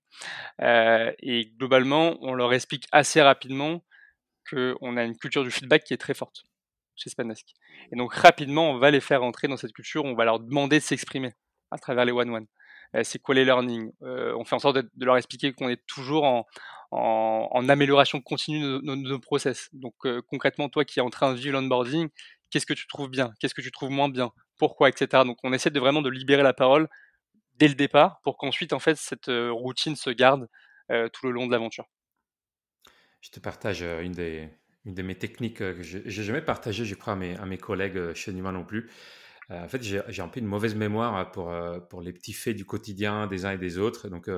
et 0.59 1.51
globalement, 1.57 2.17
on 2.21 2.33
leur 2.33 2.53
explique 2.53 2.85
assez 2.91 3.21
rapidement 3.21 3.81
qu'on 4.49 4.97
a 4.97 5.03
une 5.03 5.17
culture 5.17 5.43
du 5.43 5.51
feedback 5.51 5.83
qui 5.83 5.93
est 5.93 5.97
très 5.97 6.13
forte 6.13 6.43
chez 6.95 7.09
Spanesk. 7.09 7.47
Et 7.91 7.95
donc 7.95 8.13
rapidement, 8.13 8.71
on 8.71 8.77
va 8.77 8.91
les 8.91 9.01
faire 9.01 9.23
entrer 9.23 9.47
dans 9.47 9.57
cette 9.57 9.73
culture, 9.73 10.05
on 10.05 10.15
va 10.15 10.25
leur 10.25 10.39
demander 10.39 10.79
de 10.79 10.83
s'exprimer 10.83 11.33
à 11.71 11.77
travers 11.77 12.05
les 12.05 12.11
one-one. 12.11 12.47
Euh, 12.95 13.03
c'est 13.03 13.19
quoi 13.19 13.35
les 13.35 13.45
learning? 13.45 13.91
Euh, 14.03 14.35
On 14.37 14.43
fait 14.43 14.55
en 14.55 14.59
sorte 14.59 14.77
de, 14.77 15.05
leur 15.05 15.17
expliquer 15.17 15.53
qu'on 15.53 15.69
est 15.69 15.81
toujours 15.87 16.25
en, 16.25 17.69
amélioration 17.69 18.21
continue 18.21 18.61
de, 18.61 18.81
nos 18.81 19.19
process. 19.19 19.69
Donc 19.73 19.93
euh, 20.05 20.21
concrètement, 20.27 20.69
toi 20.69 20.85
qui 20.85 20.99
es 20.99 21.01
en 21.01 21.09
train 21.09 21.33
de 21.33 21.39
vivre 21.39 21.53
l'onboarding, 21.53 22.09
qu'est-ce 22.49 22.65
que 22.65 22.73
tu 22.73 22.87
trouves 22.87 23.09
bien? 23.09 23.31
Qu'est-ce 23.39 23.53
que 23.53 23.61
tu 23.61 23.71
trouves 23.71 23.91
moins 23.91 24.09
bien? 24.09 24.31
Pourquoi 24.57 24.89
Etc. 24.89 25.07
Donc 25.25 25.37
on 25.43 25.53
essaie 25.53 25.69
de 25.69 25.79
vraiment 25.79 26.01
de 26.01 26.09
libérer 26.09 26.43
la 26.43 26.53
parole 26.53 26.89
dès 27.55 27.67
le 27.67 27.75
départ 27.75 28.19
pour 28.23 28.37
qu'ensuite 28.37 28.73
en 28.73 28.79
fait 28.79 28.97
cette 28.97 29.27
routine 29.27 29.95
se 29.95 30.09
garde 30.09 30.47
tout 30.89 31.25
le 31.25 31.31
long 31.31 31.47
de 31.47 31.51
l'aventure 31.51 31.85
je 33.21 33.29
te 33.29 33.39
partage 33.39 33.83
euh, 33.83 34.01
une 34.01 34.11
des, 34.11 34.49
une 34.85 34.95
de 34.95 35.01
mes 35.01 35.15
techniques 35.15 35.61
euh, 35.61 35.75
que 35.75 35.83
je 35.83 35.99
n'ai 35.99 36.09
jamais 36.09 36.41
partagée, 36.41 36.85
je 36.85 36.95
crois, 36.95 37.13
à 37.13 37.15
mes, 37.15 37.37
à 37.37 37.45
mes 37.45 37.57
collègues 37.57 37.97
euh, 37.97 38.13
chez 38.13 38.33
Numa 38.33 38.51
non 38.51 38.65
plus. 38.65 38.89
en 39.49 39.67
fait, 39.67 39.81
j'ai 39.83 40.21
un 40.21 40.27
peu 40.27 40.39
une 40.39 40.47
mauvaise 40.47 40.75
mémoire 40.75 41.31
pour, 41.31 41.53
pour 41.89 42.01
les 42.01 42.13
petits 42.13 42.33
faits 42.33 42.55
du 42.55 42.65
quotidien 42.65 43.27
des 43.27 43.45
uns 43.45 43.51
et 43.51 43.57
des 43.57 43.77
autres. 43.77 44.07
Donc, 44.07 44.29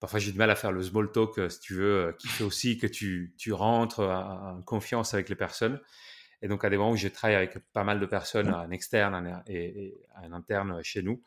parfois, 0.00 0.18
j'ai 0.18 0.32
du 0.32 0.38
mal 0.38 0.50
à 0.50 0.56
faire 0.56 0.72
le 0.72 0.82
small 0.82 1.12
talk, 1.12 1.38
si 1.48 1.60
tu 1.60 1.74
veux, 1.74 2.16
qui 2.18 2.26
fait 2.26 2.42
aussi 2.42 2.76
que 2.76 2.88
tu, 2.88 3.34
tu 3.38 3.52
rentres 3.52 4.00
en 4.00 4.60
confiance 4.62 5.14
avec 5.14 5.28
les 5.28 5.36
personnes. 5.36 5.80
Et 6.42 6.48
donc, 6.48 6.64
à 6.64 6.70
des 6.70 6.76
moments 6.76 6.90
où 6.90 6.96
je 6.96 7.06
travaille 7.06 7.36
avec 7.36 7.56
pas 7.72 7.84
mal 7.84 8.00
de 8.00 8.06
personnes, 8.06 8.48
un 8.48 8.72
externe 8.72 9.44
et, 9.46 9.94
un 10.16 10.32
interne 10.32 10.82
chez 10.82 11.02
nous, 11.02 11.22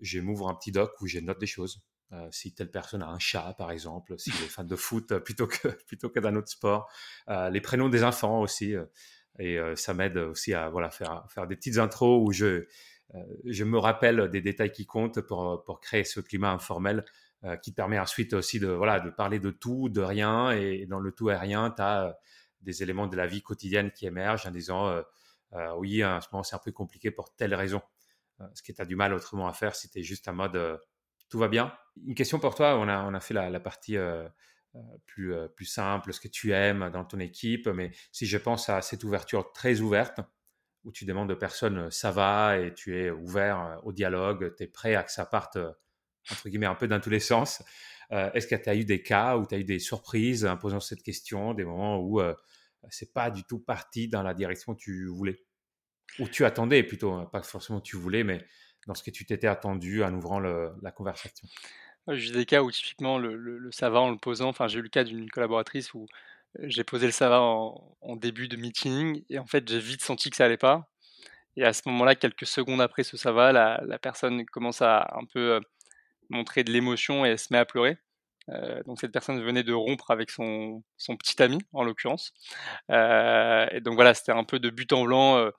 je 0.00 0.20
m'ouvre 0.20 0.48
un 0.48 0.54
petit 0.54 0.70
doc 0.70 0.92
où 1.00 1.08
j'ai 1.08 1.22
note 1.22 1.40
des 1.40 1.48
choses. 1.48 1.82
Euh, 2.12 2.28
si 2.32 2.52
telle 2.52 2.70
personne 2.70 3.02
a 3.02 3.08
un 3.08 3.20
chat, 3.20 3.54
par 3.56 3.70
exemple, 3.70 4.18
s'il 4.18 4.34
est 4.34 4.48
fan 4.48 4.66
de 4.66 4.74
foot 4.74 5.12
euh, 5.12 5.20
plutôt 5.20 5.46
que, 5.46 5.68
plutôt 5.86 6.10
que 6.10 6.18
d'un 6.18 6.34
autre 6.34 6.48
sport. 6.48 6.90
Euh, 7.28 7.50
les 7.50 7.60
prénoms 7.60 7.88
des 7.88 8.02
enfants 8.02 8.40
aussi. 8.40 8.74
et 9.38 9.58
ça 9.76 9.94
m'aide 9.94 10.16
aussi 10.18 10.54
à 10.54 10.68
voilà 10.70 10.90
faire 10.90 11.24
faire 11.28 11.46
des 11.46 11.56
petites 11.56 11.78
intros 11.78 12.20
où 12.22 12.32
je 12.32 12.66
je 13.44 13.64
me 13.64 13.78
rappelle 13.78 14.28
des 14.28 14.42
détails 14.42 14.72
qui 14.72 14.86
comptent 14.86 15.20
pour 15.20 15.62
pour 15.64 15.80
créer 15.80 16.04
ce 16.04 16.20
climat 16.20 16.50
informel 16.50 17.04
qui 17.62 17.72
permet 17.72 17.98
ensuite 17.98 18.34
aussi 18.34 18.58
de 18.60 18.68
voilà 18.68 19.00
de 19.00 19.10
parler 19.10 19.38
de 19.38 19.50
tout, 19.50 19.88
de 19.88 20.00
rien 20.02 20.50
et 20.50 20.86
dans 20.86 21.00
le 21.00 21.12
tout 21.12 21.30
et 21.30 21.36
rien, 21.36 21.70
tu 21.70 21.80
as 21.82 22.18
des 22.60 22.82
éléments 22.82 23.06
de 23.06 23.16
la 23.16 23.26
vie 23.26 23.40
quotidienne 23.42 23.92
qui 23.92 24.06
émergent 24.06 24.46
en 24.46 24.50
disant 24.50 25.02
oui, 25.78 26.04
en 26.04 26.20
ce 26.20 26.28
moment 26.32 26.42
c'est 26.42 26.56
un 26.56 26.62
peu 26.64 26.72
compliqué 26.72 27.10
pour 27.10 27.34
telle 27.34 27.54
raison. 27.54 27.80
ce 28.54 28.62
qui 28.62 28.74
tu 28.74 28.82
as 28.82 28.86
du 28.86 28.96
mal 28.96 29.14
autrement 29.14 29.48
à 29.48 29.52
faire 29.52 29.74
si 29.74 29.88
tu 29.88 30.00
es 30.00 30.02
juste 30.02 30.28
en 30.28 30.34
mode 30.34 30.80
tout 31.30 31.38
va 31.38 31.48
bien. 31.48 31.72
Une 32.06 32.14
question 32.14 32.38
pour 32.38 32.54
toi, 32.54 32.78
on 32.78 32.88
a, 32.88 33.02
on 33.04 33.14
a 33.14 33.20
fait 33.20 33.34
la, 33.34 33.60
partie 33.60 33.96
euh, 33.96 34.28
plus, 35.06 35.34
euh, 35.34 35.48
plus 35.48 35.64
simple, 35.64 36.12
ce 36.12 36.20
que 36.20 36.28
tu 36.28 36.52
aimes 36.52 36.90
dans 36.92 37.04
ton 37.04 37.18
équipe. 37.18 37.68
Mais 37.68 37.92
si 38.12 38.26
je 38.26 38.36
pense 38.36 38.68
à 38.68 38.82
cette 38.82 39.04
ouverture 39.04 39.52
très 39.52 39.80
ouverte, 39.80 40.20
où 40.84 40.92
tu 40.92 41.04
demandes 41.04 41.30
aux 41.30 41.36
personnes 41.36 41.78
euh, 41.78 41.90
ça 41.90 42.10
va 42.10 42.58
et 42.58 42.72
tu 42.74 42.96
es 42.96 43.10
ouvert 43.10 43.80
au 43.84 43.92
dialogue, 43.92 44.54
tu 44.56 44.64
es 44.64 44.66
prêt 44.66 44.94
à 44.94 45.02
que 45.02 45.12
ça 45.12 45.24
parte 45.24 45.56
entre 46.30 46.48
guillemets 46.48 46.66
un 46.66 46.74
peu 46.74 46.88
dans 46.88 47.00
tous 47.00 47.10
les 47.10 47.20
sens. 47.20 47.62
Est-ce 48.10 48.48
que 48.48 48.56
tu 48.56 48.68
as 48.68 48.74
eu 48.74 48.84
des 48.84 49.02
cas 49.02 49.36
où 49.36 49.46
tu 49.46 49.54
as 49.54 49.58
eu 49.58 49.64
des 49.64 49.78
surprises 49.78 50.44
en 50.44 50.56
posant 50.56 50.80
cette 50.80 51.02
question, 51.04 51.54
des 51.54 51.64
moments 51.64 52.00
où 52.00 52.20
c'est 52.88 53.12
pas 53.12 53.30
du 53.30 53.44
tout 53.44 53.60
parti 53.60 54.08
dans 54.08 54.24
la 54.24 54.34
direction 54.34 54.74
que 54.74 54.80
tu 54.80 55.06
voulais? 55.06 55.38
Ou 56.18 56.26
tu 56.26 56.44
attendais 56.44 56.82
plutôt, 56.82 57.12
hein, 57.12 57.28
pas 57.30 57.40
forcément 57.42 57.80
tu 57.80 57.96
voulais, 57.96 58.24
mais 58.24 58.44
dans 58.86 58.94
ce 58.94 59.02
que 59.02 59.10
tu 59.10 59.24
t'étais 59.24 59.46
attendu 59.46 60.02
en 60.02 60.12
ouvrant 60.14 60.40
la 60.40 60.90
conversation? 60.90 61.46
J'ai 62.08 62.32
des 62.32 62.46
cas 62.46 62.62
où 62.62 62.70
typiquement 62.70 63.18
le 63.18 63.36
le 63.36 63.58
le 63.58 63.70
ça 63.72 63.90
va 63.90 64.00
en 64.00 64.10
le 64.10 64.16
posant, 64.16 64.48
enfin 64.48 64.68
j'ai 64.68 64.78
eu 64.78 64.82
le 64.82 64.88
cas 64.88 65.04
d'une 65.04 65.30
collaboratrice 65.30 65.94
où, 65.94 66.06
j'ai 66.62 66.82
posé 66.82 67.06
le 67.06 67.12
ça 67.12 67.28
va 67.28 67.40
en 67.40 68.16
début 68.16 68.48
de 68.48 68.56
meeting 68.56 69.22
et 69.28 69.38
en 69.38 69.46
fait 69.46 69.68
j'ai 69.68 69.78
vite 69.78 70.02
senti 70.02 70.30
que 70.30 70.36
ça 70.36 70.46
allait 70.46 70.56
pas 70.56 70.90
et 71.56 71.64
à 71.64 71.72
ce 71.72 71.82
moment-là, 71.86 72.14
quelques 72.14 72.46
secondes 72.46 72.80
après 72.80 73.02
ce 73.02 73.16
ça 73.16 73.32
va, 73.32 73.52
la 73.52 73.98
personne 73.98 74.44
commence 74.46 74.82
à 74.82 75.10
un 75.14 75.24
peu, 75.24 75.60
montrer 76.30 76.64
de 76.64 76.72
l'émotion 76.72 77.26
et 77.26 77.30
elle 77.30 77.38
se 77.38 77.48
met 77.52 77.58
à 77.58 77.64
pleurer. 77.64 77.98
Donc 78.86 78.98
cette 78.98 79.12
personne 79.12 79.40
venait 79.42 79.62
de 79.62 79.72
rompre 79.72 80.10
avec 80.10 80.30
son 80.30 80.82
son 80.96 81.16
petit 81.16 81.40
ami, 81.42 81.58
en 81.72 81.84
l'occurrence. 81.84 82.32
Et 82.88 83.80
donc 83.82 83.94
voilà, 83.94 84.14
c'était 84.14 84.32
un 84.32 84.44
peu 84.44 84.58
de 84.58 84.70
but 84.70 84.92
en 84.92 85.04
blanc, 85.04 85.50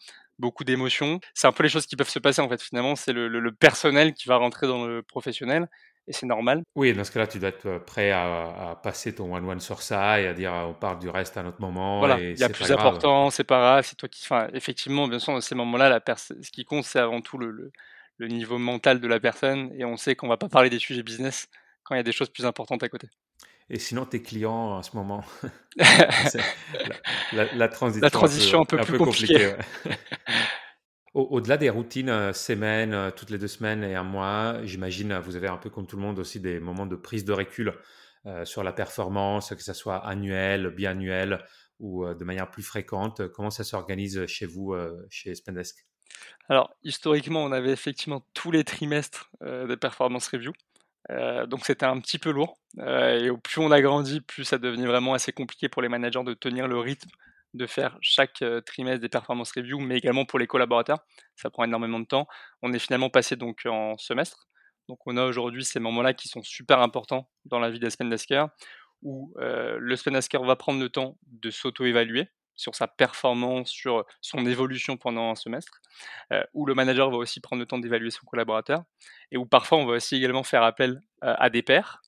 beaucoup 0.41 0.65
d'émotions. 0.65 1.19
C'est 1.33 1.47
un 1.47 1.53
peu 1.53 1.63
les 1.63 1.69
choses 1.69 1.85
qui 1.85 1.95
peuvent 1.95 2.09
se 2.09 2.19
passer 2.19 2.41
en 2.41 2.49
fait, 2.49 2.61
finalement, 2.61 2.95
c'est 2.97 3.13
le 3.13 3.27
le 3.29 3.39
le 3.39 3.51
personnel 3.53 4.13
qui 4.13 4.27
va 4.27 4.35
rentrer 4.37 4.67
dans 4.67 4.85
le 4.85 5.01
professionnel 5.01 5.69
et 6.07 6.13
c'est 6.13 6.25
normal. 6.25 6.63
Oui, 6.75 6.93
dans 6.93 7.03
ce 7.03 7.11
cas-là, 7.11 7.27
tu 7.27 7.39
dois 7.39 7.49
être 7.49 7.77
prêt 7.85 8.11
à, 8.11 8.79
passer 8.83 9.13
ton 9.13 9.33
one-one 9.33 9.59
sur 9.59 9.81
ça 9.81 10.19
et 10.19 10.27
à 10.27 10.33
dire 10.33 10.51
on 10.51 10.73
parle 10.73 10.99
du 10.99 11.09
reste 11.09 11.37
à 11.37 11.43
notre 11.43 11.61
moment. 11.61 11.99
Voilà, 11.99 12.19
il 12.19 12.37
y 12.37 12.43
a 12.43 12.49
plus 12.49 12.71
important, 12.71 13.29
c'est 13.29 13.43
pas 13.43 13.59
grave, 13.59 13.85
c'est 13.87 13.95
toi 13.95 14.09
qui. 14.09 14.21
Enfin, 14.25 14.47
effectivement, 14.53 15.07
bien 15.07 15.19
sûr, 15.19 15.33
dans 15.33 15.41
ces 15.41 15.55
moments-là, 15.55 15.89
la 15.89 16.15
ce 16.15 16.51
qui 16.51 16.65
compte, 16.65 16.83
c'est 16.83 16.99
avant 16.99 17.21
tout 17.21 17.37
le, 17.37 17.51
le, 17.51 17.71
le, 18.17 18.27
niveau 18.27 18.57
mental 18.57 18.99
de 18.99 19.07
la 19.07 19.19
personne 19.19 19.71
et 19.77 19.85
on 19.85 19.95
sait 19.95 20.15
qu'on 20.15 20.27
va 20.27 20.37
pas 20.37 20.49
parler 20.49 20.69
des 20.69 20.79
sujets 20.79 21.03
business 21.03 21.47
quand 21.83 21.95
il 21.95 21.99
y 21.99 22.01
a 22.01 22.03
des 22.03 22.11
choses 22.11 22.29
plus 22.29 22.45
importantes 22.45 22.83
à 22.83 22.89
côté. 22.89 23.07
Et 23.73 23.79
sinon, 23.79 24.05
tes 24.05 24.21
clients 24.21 24.73
en 24.73 24.83
ce 24.83 24.97
moment 24.97 25.23
la, 27.31 27.53
la, 27.55 27.69
transition, 27.69 28.01
la, 28.01 28.09
transition 28.09 28.61
un 28.61 28.65
peu, 28.65 28.77
plus 28.77 28.97
compliquée. 28.97 29.55
Au-delà 31.13 31.55
des 31.55 31.69
routines 31.69 32.09
euh, 32.09 32.33
semaines, 32.33 32.93
euh, 32.93 33.11
toutes 33.11 33.29
les 33.29 33.37
deux 33.37 33.47
semaines 33.47 33.85
et 33.85 33.95
un 33.95 34.03
mois, 34.03 34.59
j'imagine 34.63 35.17
vous 35.19 35.37
avez 35.37 35.47
un 35.47 35.55
peu 35.55 35.69
comme 35.69 35.87
tout 35.87 35.95
le 35.95 36.01
monde 36.01 36.19
aussi 36.19 36.41
des 36.41 36.59
moments 36.59 36.85
de 36.85 36.97
prise 36.97 37.23
de 37.23 37.31
recul 37.31 37.73
euh, 38.25 38.43
sur 38.43 38.61
la 38.61 38.73
performance, 38.73 39.55
que 39.55 39.63
ce 39.63 39.73
soit 39.73 40.05
annuel, 40.05 40.69
biannuel 40.69 41.41
ou 41.79 42.05
de 42.05 42.23
manière 42.25 42.51
plus 42.51 42.63
fréquente. 42.63 43.27
Comment 43.29 43.49
ça 43.49 43.63
s'organise 43.63 44.27
chez 44.27 44.45
vous, 44.45 44.75
chez 45.09 45.33
Spendesk? 45.33 45.87
Alors, 46.47 46.75
historiquement, 46.83 47.43
on 47.43 47.51
avait 47.51 47.71
effectivement 47.71 48.23
tous 48.35 48.51
les 48.51 48.63
trimestres 48.63 49.31
des 49.41 49.77
performance 49.77 50.27
review. 50.27 50.53
Donc 51.09 51.65
c'était 51.65 51.85
un 51.85 51.99
petit 51.99 52.19
peu 52.19 52.31
lourd. 52.31 52.57
et 52.77 53.29
au 53.29 53.37
plus 53.37 53.59
on 53.59 53.71
a 53.71 53.81
grandi, 53.81 54.21
plus 54.21 54.43
ça 54.43 54.57
devenait 54.57 54.87
vraiment 54.87 55.13
assez 55.13 55.31
compliqué 55.31 55.67
pour 55.69 55.81
les 55.81 55.89
managers 55.89 56.23
de 56.23 56.33
tenir 56.33 56.67
le 56.67 56.77
rythme 56.77 57.09
de 57.53 57.65
faire 57.65 57.97
chaque 58.01 58.43
trimestre 58.65 59.01
des 59.01 59.09
performance 59.09 59.51
reviews, 59.51 59.79
mais 59.79 59.97
également 59.97 60.25
pour 60.25 60.39
les 60.39 60.47
collaborateurs. 60.47 60.99
Ça 61.35 61.49
prend 61.49 61.63
énormément 61.63 61.99
de 61.99 62.05
temps. 62.05 62.27
On 62.61 62.71
est 62.73 62.79
finalement 62.79 63.09
passé 63.09 63.35
donc 63.35 63.65
en 63.65 63.97
semestre. 63.97 64.47
Donc 64.87 64.99
on 65.05 65.17
a 65.17 65.25
aujourd'hui 65.25 65.65
ces 65.65 65.79
moments-là 65.79 66.13
qui 66.13 66.27
sont 66.27 66.43
super 66.43 66.79
importants 66.79 67.29
dans 67.45 67.59
la 67.59 67.69
vie 67.69 67.79
des 67.79 67.89
Spendesker, 67.89 68.45
où 69.01 69.33
le 69.37 69.95
Spendesker 69.95 70.39
va 70.45 70.55
prendre 70.55 70.79
le 70.79 70.89
temps 70.89 71.17
de 71.27 71.49
s'auto-évaluer 71.49 72.29
sur 72.61 72.75
sa 72.75 72.87
performance, 72.87 73.69
sur 73.69 74.05
son 74.21 74.45
évolution 74.45 74.97
pendant 74.97 75.31
un 75.31 75.35
semestre, 75.35 75.81
où 76.53 76.65
le 76.65 76.75
manager 76.75 77.09
va 77.09 77.17
aussi 77.17 77.41
prendre 77.41 77.59
le 77.59 77.65
temps 77.65 77.79
d'évaluer 77.79 78.11
son 78.11 78.25
collaborateur, 78.25 78.83
et 79.31 79.37
où 79.37 79.45
parfois 79.45 79.79
on 79.79 79.85
va 79.85 79.93
aussi 79.93 80.15
également 80.15 80.43
faire 80.43 80.63
appel 80.63 81.01
à 81.21 81.49
des 81.49 81.63
pairs. 81.63 82.01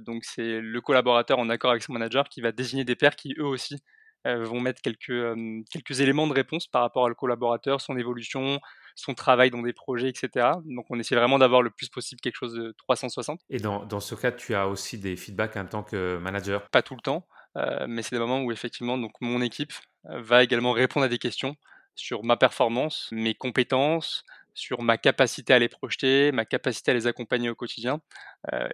donc 0.00 0.24
c'est 0.24 0.60
le 0.60 0.80
collaborateur 0.80 1.38
en 1.38 1.48
accord 1.48 1.70
avec 1.70 1.82
son 1.82 1.92
manager 1.92 2.28
qui 2.28 2.40
va 2.40 2.52
désigner 2.52 2.84
des 2.84 2.96
pairs 2.96 3.16
qui 3.16 3.34
eux 3.38 3.46
aussi 3.46 3.78
vont 4.24 4.60
mettre 4.60 4.82
quelques, 4.82 5.36
quelques 5.70 6.00
éléments 6.00 6.26
de 6.26 6.34
réponse 6.34 6.66
par 6.66 6.82
rapport 6.82 7.06
à 7.06 7.08
le 7.08 7.14
collaborateur, 7.14 7.80
son 7.80 7.96
évolution, 7.96 8.60
son 8.94 9.14
travail 9.14 9.50
dans 9.50 9.62
des 9.62 9.72
projets, 9.72 10.08
etc. 10.08 10.50
Donc 10.64 10.86
on 10.90 10.98
essaie 10.98 11.14
vraiment 11.14 11.38
d'avoir 11.38 11.62
le 11.62 11.70
plus 11.70 11.88
possible 11.88 12.20
quelque 12.20 12.36
chose 12.36 12.54
de 12.54 12.74
360. 12.78 13.40
Et 13.48 13.58
dans, 13.58 13.86
dans 13.86 14.00
ce 14.00 14.14
cas, 14.14 14.32
tu 14.32 14.54
as 14.54 14.68
aussi 14.68 14.98
des 14.98 15.16
feedbacks 15.16 15.56
en 15.56 15.66
tant 15.66 15.82
que 15.82 16.18
manager? 16.18 16.68
Pas 16.70 16.82
tout 16.82 16.94
le 16.94 17.00
temps, 17.00 17.26
mais 17.54 18.02
c'est 18.02 18.14
des 18.14 18.20
moments 18.20 18.42
où 18.42 18.52
effectivement 18.52 18.98
donc, 18.98 19.12
mon 19.20 19.42
équipe 19.42 19.72
va 20.04 20.42
également 20.42 20.72
répondre 20.72 21.06
à 21.06 21.08
des 21.08 21.18
questions 21.18 21.56
sur 21.94 22.24
ma 22.24 22.36
performance, 22.36 23.08
mes 23.10 23.34
compétences, 23.34 24.24
sur 24.54 24.82
ma 24.82 24.96
capacité 24.96 25.52
à 25.52 25.58
les 25.58 25.68
projeter, 25.68 26.30
ma 26.32 26.44
capacité 26.44 26.92
à 26.92 26.94
les 26.94 27.06
accompagner 27.06 27.50
au 27.50 27.54
quotidien. 27.54 28.00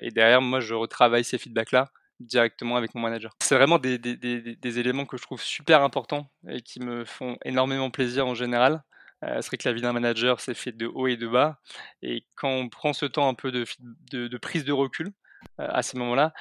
et 0.00 0.10
derrière, 0.10 0.42
moi, 0.42 0.60
je 0.60 0.74
retravaille 0.74 1.24
ces 1.24 1.38
feedbacks-là 1.38 1.90
directement 2.20 2.76
avec 2.76 2.94
mon 2.94 3.00
manager. 3.00 3.32
C'est 3.42 3.56
vraiment 3.56 3.78
des, 3.78 3.98
éléments 4.78 5.06
que 5.06 5.16
je 5.16 5.22
trouve 5.22 5.42
super 5.42 5.82
importants 5.82 6.30
et 6.48 6.62
qui 6.62 6.80
me 6.80 7.04
font 7.04 7.36
énormément 7.44 7.90
plaisir 7.90 8.26
en 8.26 8.34
général. 8.34 8.82
Euh, 9.22 9.40
c'est 9.40 9.48
vrai 9.48 9.56
que 9.56 9.68
la 9.68 9.74
vie 9.74 9.80
d'un 9.80 9.92
manager, 9.92 10.40
c'est 10.40 10.54
fait 10.54 10.72
de 10.72 10.86
haut 10.86 11.06
et 11.06 11.16
de 11.16 11.26
bas. 11.26 11.60
Et 12.02 12.24
quand 12.34 12.50
on 12.50 12.68
prend 12.68 12.92
ce 12.92 13.06
temps 13.06 13.28
un 13.28 13.34
peu 13.34 13.52
de, 13.52 14.38
prise 14.38 14.64
de 14.64 14.72
recul 14.72 15.08
euh, 15.08 15.10
à 15.58 15.82
ces 15.82 15.98
moments-là, 15.98 16.32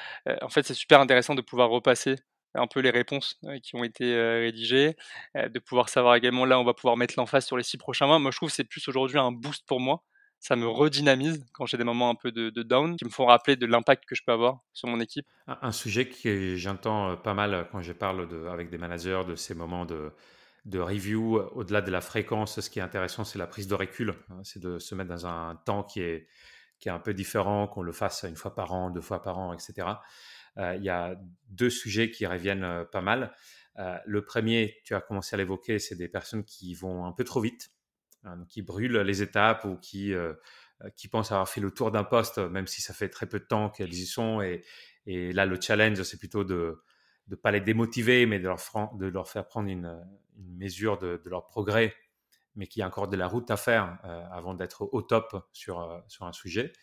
en 0.42 0.50
fait, 0.50 0.64
c'est 0.66 0.74
super 0.74 1.00
intéressant 1.00 1.36
de 1.36 1.42
pouvoir 1.42 1.70
repasser 1.70 2.16
un 2.56 2.68
peu 2.68 2.82
les 2.82 2.92
réponses 2.92 3.40
qui 3.64 3.76
ont 3.76 3.84
été 3.84 4.16
rédigées, 4.16 4.96
de 5.36 5.60
pouvoir 5.60 5.90
savoir 5.90 6.16
également 6.16 6.46
là, 6.46 6.60
on 6.60 6.64
va 6.64 6.74
pouvoir 6.74 6.98
mettre 6.98 7.16
l'emphase 7.18 7.46
sur 7.46 7.58
les 7.58 7.64
six 7.64 7.78
prochains 7.78 8.06
mois. 8.08 8.20
Moi, 8.20 8.32
je 8.32 8.38
trouve 8.38 8.50
que 8.50 8.56
c'est 8.56 8.64
plus 8.64 8.88
aujourd'hui 8.88 9.18
un 9.18 9.32
boost 9.32 9.66
pour 9.66 9.80
moi 9.80 10.04
ça 10.44 10.58
me 10.58 10.68
redynamise 10.68 11.46
quand 11.54 11.66
j'ai 11.66 11.78
des 11.78 11.86
moments 11.86 12.10
un 12.10 12.16
peu 12.16 12.34
de, 12.34 12.50
down, 12.64 12.98
qui 12.98 13.06
me 13.06 13.10
font 13.10 13.26
rappeler 13.26 13.56
de 13.56 13.66
l'impact 13.66 14.04
que 14.06 14.14
je 14.14 14.24
peux 14.26 14.34
avoir 14.34 14.60
sur 14.74 14.90
mon 14.90 15.00
équipe. 15.00 15.26
Un, 15.48 15.72
sujet 15.72 16.10
que 16.10 16.58
j'entends 16.58 17.16
pas 17.16 17.34
mal 17.34 17.70
quand 17.72 17.82
je 17.82 17.94
parle 17.94 18.28
avec 18.52 18.70
des 18.70 18.78
managers 18.78 19.22
de 19.26 19.38
ces 19.38 19.56
moments 19.56 19.86
de, 19.86 20.12
de 20.66 20.80
review, 20.80 21.40
au-delà 21.54 21.82
de 21.82 21.90
la 21.92 22.02
fréquence, 22.02 22.60
ce 22.60 22.70
qui 22.70 22.80
est 22.80 22.82
intéressant, 22.82 23.24
c'est 23.24 23.40
la 23.40 23.48
prise 23.48 23.70
de 23.70 23.76
recul. 23.76 24.16
Hein, 24.32 24.42
c'est 24.44 24.62
de 24.62 24.80
se 24.80 24.96
mettre 24.96 25.12
dans 25.12 25.26
un 25.26 25.56
temps 25.66 25.84
qui 25.84 26.02
est, 26.02 26.28
qui 26.84 26.90
est 26.90 26.92
un 26.92 27.00
peu 27.00 27.14
différent, 27.14 27.68
qu'on 27.68 27.82
le 27.82 27.92
fasse 27.92 28.24
une 28.24 28.36
fois 28.36 28.54
par 28.54 28.74
an, 28.74 28.90
deux 28.90 29.02
fois 29.02 29.22
par 29.22 29.38
an, 29.38 29.54
etc. 29.54 29.88
Euh, 30.58 30.76
il 30.76 30.84
y 30.84 30.90
a 30.90 31.16
deux 31.48 31.70
sujets 31.70 32.12
qui 32.12 32.26
reviennent 32.26 32.64
euh, 32.64 32.84
pas 32.84 33.02
mal. 33.02 33.32
le 34.06 34.24
premier, 34.24 34.76
tu 34.86 34.94
as 34.94 35.02
commencé 35.02 35.36
à 35.36 35.38
l'évoquer, 35.38 35.80
c'est 35.80 35.96
des 35.96 36.08
personnes 36.08 36.44
qui 36.44 36.76
vont 36.76 37.06
un 37.06 37.12
peu 37.12 37.24
trop 37.24 37.42
vite 37.42 37.72
Hein, 38.26 38.46
qui 38.48 38.62
brûlent 38.62 39.00
les 39.00 39.22
étapes 39.22 39.66
ou 39.66 39.76
qui, 39.76 40.14
euh, 40.14 40.34
euh, 40.82 40.90
qui 40.96 41.10
pensent 41.10 41.34
avoir 41.34 41.50
fait 41.50 41.60
le 41.60 41.72
tour 41.72 41.92
d'un 41.92 42.06
poste, 42.06 42.38
même 42.38 42.68
si 42.68 42.82
ça 42.82 42.94
fait 42.94 43.10
très 43.10 43.26
peu 43.26 43.40
de 43.40 43.44
temps 43.44 43.70
qu'elles 43.70 43.94
y 43.94 44.06
sont. 44.06 44.42
Et, 44.42 44.64
là, 45.34 45.46
le 45.46 45.60
challenge, 45.60 46.02
c'est 46.04 46.18
plutôt 46.18 46.46
de 46.46 46.82
ne 47.28 47.36
pas 47.36 47.52
les 47.52 47.60
démotiver, 47.60 48.26
mais 48.26 48.40
de 48.40 48.48
leur, 48.48 48.60
de 48.96 49.08
leur 49.08 49.28
faire 49.28 49.46
prendre 49.46 49.68
une, 49.68 50.02
une 50.38 50.58
mesure 50.58 50.98
de, 50.98 51.22
de, 51.24 51.30
leur 51.30 51.48
progrès, 51.48 51.94
mais 52.56 52.68
qu'il 52.68 52.82
y 52.82 52.84
a 52.84 52.88
encore 52.88 53.08
de 53.08 53.18
la 53.18 53.28
route 53.28 53.50
à 53.52 53.58
faire 53.58 53.98
euh, 54.06 54.24
avant 54.32 54.54
d'être 54.54 54.90
au 54.92 55.02
top 55.02 55.48
sur, 55.52 56.04
sur 56.08 56.26
un 56.26 56.34
sujet. 56.34 56.74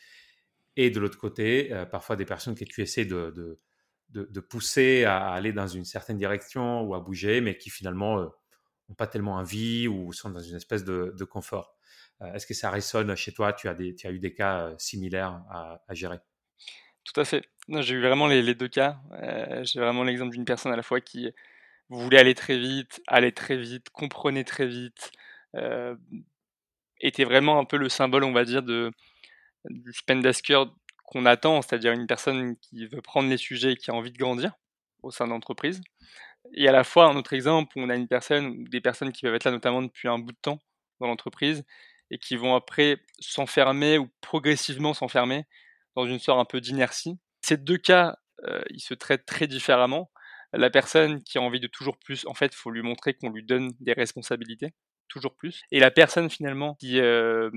Et 0.77 0.91
de 0.91 1.01
l'autre 1.01 1.19
côté, 1.19 1.75
parfois 1.91 2.17
des 2.17 2.25
personnes 2.25 2.55
que 2.55 2.65
tu 2.65 2.81
essaies 2.81 3.05
de, 3.05 3.35
de, 4.11 4.25
de, 4.25 4.41
pousser 4.41 5.05
à 5.05 5.31
aller 5.31 5.53
dans 5.53 5.67
une 5.67 5.85
certaine 5.85 6.17
direction 6.17 6.83
ou 6.83 6.95
à 6.95 7.01
bouger, 7.01 7.41
mais 7.41 7.59
qui 7.59 7.71
finalement 7.71 8.31
pas 8.95 9.07
tellement 9.07 9.35
envie 9.35 9.89
ou 9.89 10.13
sont 10.13 10.31
dans 10.31 10.41
une 10.41 10.57
espèce 10.57 10.85
de, 10.85 11.25
confort. 11.25 11.77
Euh, 12.23 12.33
est-ce 12.35 12.47
que 12.47 12.55
ça 12.55 12.71
résonne 12.71 13.15
chez 13.17 13.33
toi? 13.33 13.53
Tu 13.53 13.69
as, 13.69 13.75
des, 13.75 13.95
tu 13.95 14.07
as 14.07 14.11
eu 14.11 14.19
des 14.19 14.35
cas 14.35 14.69
euh, 14.69 14.75
similaires 14.79 15.43
à, 15.51 15.95
gérer? 15.95 16.19
Tout 17.05 17.19
à 17.21 17.25
fait. 17.25 17.45
J'ai 17.69 17.95
eu 17.95 18.01
vraiment 18.01 18.27
les, 18.27 18.55
deux 18.55 18.69
cas. 18.69 18.99
Euh, 19.13 19.65
j'ai 19.65 19.81
vraiment 19.81 20.05
l'exemple 20.05 20.33
d'une 20.33 20.45
personne 20.45 20.73
à 20.73 20.77
la 20.77 20.83
fois 20.83 21.01
qui 21.01 21.33
voulait 21.89 22.19
aller 22.19 22.35
très 22.35 22.59
vite, 22.59 23.01
aller 23.07 23.33
très 23.33 23.57
vite, 23.57 23.91
comprenait 23.91 24.45
très 24.45 24.67
vite, 24.67 25.11
était 27.01 27.25
vraiment 27.25 27.59
un 27.59 27.65
peu 27.65 27.77
le 27.77 27.89
symbole, 27.89 28.25
on 28.25 28.33
va 28.33 28.45
dire, 28.45 28.63
de, 28.63 28.93
du 29.69 29.93
Spendesker 29.93 30.65
qu'on 31.07 31.27
attend, 31.27 31.61
c'est-à-dire 31.63 31.93
une 31.93 32.07
personne 32.07 32.57
qui 32.59 32.87
veut 32.87 33.03
prendre 33.03 33.29
les 33.29 33.37
sujets 33.37 33.73
et 33.73 33.77
qui 33.77 33.91
a 33.91 33.95
envie 33.95 34.13
de 34.13 34.19
grandir 34.19 34.53
au 35.03 35.11
sein 35.11 35.27
de 35.27 35.31
l'entreprise. 35.31 35.81
Et 36.55 36.69
à 36.69 36.73
la 36.73 36.85
fois, 36.85 37.07
un 37.07 37.17
autre 37.17 37.33
exemple 37.33 37.73
on 37.77 37.91
a 37.91 37.97
une 37.97 38.09
personne, 38.09 38.65
des 38.65 38.81
personnes 38.81 39.13
qui 39.13 39.23
peuvent 39.23 39.35
être 39.35 39.45
là 39.45 39.51
notamment 39.51 39.83
depuis 39.83 40.09
un 40.09 40.19
bout 40.19 40.33
de 40.33 40.39
temps 40.41 40.59
dans 41.01 41.07
l'entreprise 41.07 41.65
et 42.11 42.19
qui 42.19 42.37
vont 42.37 42.55
après 42.55 42.99
s'enfermer 43.19 43.99
ou 43.99 44.09
progressivement 44.21 44.95
s'enfermer 44.95 45.45
dans 45.97 46.07
une 46.07 46.19
sorte 46.19 46.41
un 46.41 46.45
peu 46.45 46.61
d'inertie. 46.61 47.19
Ces 47.43 47.57
deux 47.57 47.79
cas, 47.79 48.17
euh, 48.45 48.63
ils 48.71 48.81
se 48.81 48.95
traitent 48.95 49.27
très 49.27 49.47
différemment. 49.47 50.11
La 50.53 50.71
personne 50.71 51.23
qui 51.23 51.39
a 51.39 51.43
envie 51.43 51.61
de 51.61 51.69
toujours 51.69 51.99
plus, 51.99 52.27
en 52.27 52.35
fait, 52.35 52.53
il 52.53 52.57
faut 52.57 52.71
lui 52.71 52.83
montrer 52.83 53.15
qu'on 53.15 53.31
lui 53.31 53.45
donne 53.45 53.73
des 53.81 53.93
responsabilités, 53.93 54.73
toujours 55.11 55.37
plus. 55.37 55.63
Et 55.71 55.81
la 55.81 55.91
personne 55.91 56.31
finalement 56.31 56.75
qui 56.77 57.01
euh, 57.01 57.51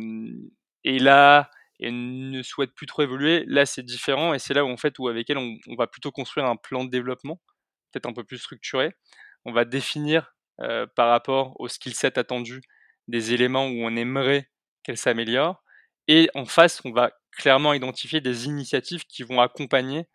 est 0.84 1.00
là 1.00 1.50
et 1.80 1.92
ne 1.92 2.42
souhaite 2.44 2.74
plus 2.74 2.86
trop 2.86 3.02
évoluer, 3.02 3.44
là 3.48 3.66
c'est 3.66 3.84
différent 3.84 4.34
et 4.34 4.40
c'est 4.40 4.54
là 4.54 4.64
où 4.66 4.70
en 4.70 4.78
fait 4.78 4.94
avec 5.10 5.30
elle 5.30 5.38
on, 5.38 5.58
va 5.78 5.88
plutôt 5.88 6.12
construire 6.12 6.46
un 6.46 6.56
plan 6.56 6.84
de 6.84 6.90
développement, 6.90 7.42
peut-être 7.92 8.06
un 8.06 8.14
peu 8.14 8.24
plus 8.24 8.38
structuré. 8.38 8.94
On 9.46 9.52
va 9.52 9.66
définir 9.66 10.34
euh, 10.62 10.86
par 10.96 11.10
rapport 11.10 11.60
au 11.60 11.68
skill 11.68 11.94
set 11.94 12.18
attendu 12.18 12.62
des 13.08 13.34
éléments 13.34 13.68
où 13.68 13.84
on 13.84 13.96
aimerait 13.96 14.50
qu'elle 14.84 14.98
s'améliore 14.98 15.64
et 16.08 16.30
en 16.36 16.46
face 16.46 16.82
on 16.86 16.92
va 16.92 17.12
clairement 17.32 17.74
identifier 17.74 18.22
des 18.22 18.46
initiatives 18.46 19.06
qui 19.06 19.24
vont 19.24 19.42
accompagner 19.42 20.06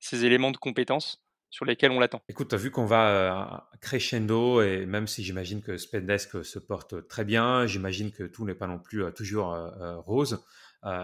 ces 0.00 0.24
éléments 0.24 0.50
de 0.50 0.58
compétences 0.58 1.25
sur 1.50 1.64
lesquels 1.64 1.90
on 1.90 2.00
l'attend. 2.00 2.22
Écoute, 2.28 2.48
tu 2.48 2.54
as 2.54 2.58
vu 2.58 2.70
qu'on 2.70 2.86
va 2.86 3.08
euh, 3.08 3.78
crescendo 3.80 4.62
et 4.62 4.86
même 4.86 5.06
si 5.06 5.22
j'imagine 5.22 5.62
que 5.62 5.76
Spendesk 5.76 6.44
se 6.44 6.58
porte 6.58 7.06
très 7.08 7.24
bien, 7.24 7.66
j'imagine 7.66 8.10
que 8.12 8.24
tout 8.24 8.44
n'est 8.44 8.54
pas 8.54 8.66
non 8.66 8.78
plus 8.78 9.04
euh, 9.04 9.10
toujours 9.10 9.52
euh, 9.52 9.98
rose 9.98 10.44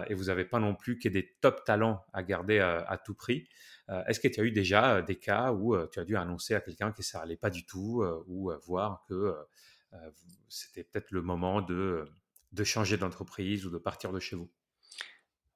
et 0.07 0.13
vous 0.13 0.25
n'avez 0.25 0.45
pas 0.45 0.59
non 0.59 0.75
plus 0.75 0.97
que 0.97 1.09
des 1.09 1.35
top 1.41 1.65
talents 1.65 2.05
à 2.13 2.23
garder 2.23 2.59
à 2.59 2.97
tout 3.03 3.15
prix. 3.15 3.49
Est-ce 4.07 4.21
que 4.21 4.29
tu 4.29 4.39
as 4.39 4.43
eu 4.45 4.51
déjà 4.51 5.01
des 5.01 5.17
cas 5.17 5.51
où 5.51 5.75
tu 5.87 5.99
as 5.99 6.05
dû 6.05 6.15
annoncer 6.15 6.55
à 6.55 6.61
quelqu'un 6.61 6.93
que 6.93 7.03
ça 7.03 7.19
allait 7.19 7.35
pas 7.35 7.49
du 7.49 7.65
tout 7.65 8.01
ou 8.27 8.49
voir 8.65 9.03
que 9.09 9.35
c'était 10.47 10.85
peut-être 10.85 11.11
le 11.11 11.21
moment 11.21 11.61
de, 11.61 12.05
de 12.53 12.63
changer 12.63 12.95
d'entreprise 12.95 13.65
ou 13.65 13.71
de 13.71 13.77
partir 13.77 14.13
de 14.13 14.21
chez 14.21 14.37
vous? 14.37 14.49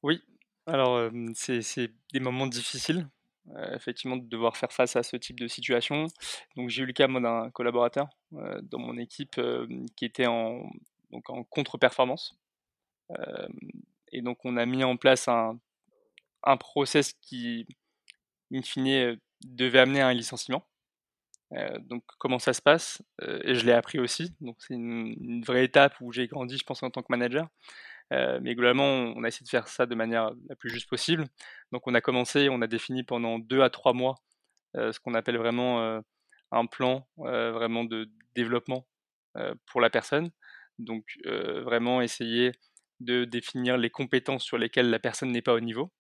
Oui, 0.04 0.22
alors 0.66 1.10
c'est 1.34 1.94
des 2.12 2.20
moments 2.20 2.48
difficiles 2.48 3.08
euh, 3.56 3.76
effectivement 3.76 4.18
de 4.18 4.28
devoir 4.28 4.58
faire 4.58 4.74
face 4.74 4.98
à 4.98 5.04
ce 5.04 5.16
type 5.16 5.40
de 5.40 5.48
situation. 5.48 6.08
Donc 6.58 6.70
j'ai 6.70 6.84
eu 6.84 6.86
le 6.86 6.92
cas 6.92 7.08
d'un 7.08 7.50
collaborateur 7.52 8.10
euh, 8.34 8.60
dans 8.62 8.80
mon 8.80 8.98
équipe 8.98 9.38
euh, 9.38 9.68
qui 9.96 10.04
était 10.04 10.28
en, 10.28 10.70
contre-performance. 11.50 12.38
et 14.12 14.22
donc 14.22 14.40
on 14.44 14.58
a 14.58 14.66
mis 14.66 14.84
en 14.84 14.98
place 14.98 15.30
un, 15.30 15.58
process 16.60 17.14
qui, 17.22 17.66
in 18.54 18.62
fine, 18.62 19.18
devait 19.46 19.80
amener 19.80 20.02
à 20.02 20.08
un 20.08 20.14
licenciement. 20.14 20.68
donc 21.80 22.04
comment 22.18 22.40
ça 22.40 22.52
se 22.52 22.62
passe? 22.62 23.02
Et 23.22 23.56
je 23.56 23.66
l'ai 23.66 23.72
appris 23.72 24.00
aussi. 24.00 24.34
Donc 24.42 24.58
c'est 24.60 24.74
une, 24.74 25.42
vraie 25.46 25.64
étape 25.64 25.96
où 26.02 26.12
j'ai 26.12 26.28
grandi, 26.28 26.58
je 26.58 26.66
pense, 26.66 26.84
en 26.84 26.90
tant 26.90 27.02
que 27.02 27.08
manager. 27.10 27.48
Euh, 28.14 28.40
mais 28.42 28.56
globalement, 28.56 29.14
on 29.16 29.24
a 29.24 29.28
essayé 29.28 29.44
de 29.44 29.50
faire 29.50 29.68
ça 29.68 29.86
de 29.86 29.96
manière 29.96 30.32
la 30.50 30.56
plus 30.56 30.70
juste 30.70 30.90
possible. 30.90 31.26
Donc 31.72 31.88
on 31.88 31.94
a 31.94 32.02
commencé, 32.02 32.50
on 32.50 32.62
a 32.62 32.68
défini 32.68 33.04
pendant 33.04 33.40
deux 33.40 33.62
à 33.62 33.70
trois 33.70 33.94
mois 33.94 34.16
euh, 34.76 34.92
ce 34.92 35.00
qu'on 35.00 35.14
appelle 35.14 35.38
vraiment 35.38 35.82
euh, 35.82 36.02
un 36.52 36.66
plan 36.66 37.08
vraiment 37.18 37.84
de 37.84 38.10
développement 38.36 38.88
pour 39.66 39.82
la 39.82 39.90
personne. 39.90 40.32
Donc 40.80 41.06
vraiment 41.26 42.02
essayer 42.02 42.54
de 43.02 43.26
définir 43.26 43.78
les 43.78 43.90
compétences 43.90 44.44
sur 44.44 44.58
lesquelles 44.58 44.90
la 44.90 45.00
personne 45.00 45.32
n'est 45.32 45.42
pas 45.42 45.54
au 45.54 45.60
niveau. 45.60 45.92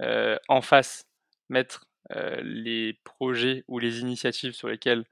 en 0.00 0.62
face, 0.62 1.08
mettre 1.48 1.86
les 2.42 2.98
projets 3.04 3.64
ou 3.68 3.78
les 3.78 4.00
initiatives 4.00 4.52
sur 4.52 4.68
lesquelles 4.68 5.04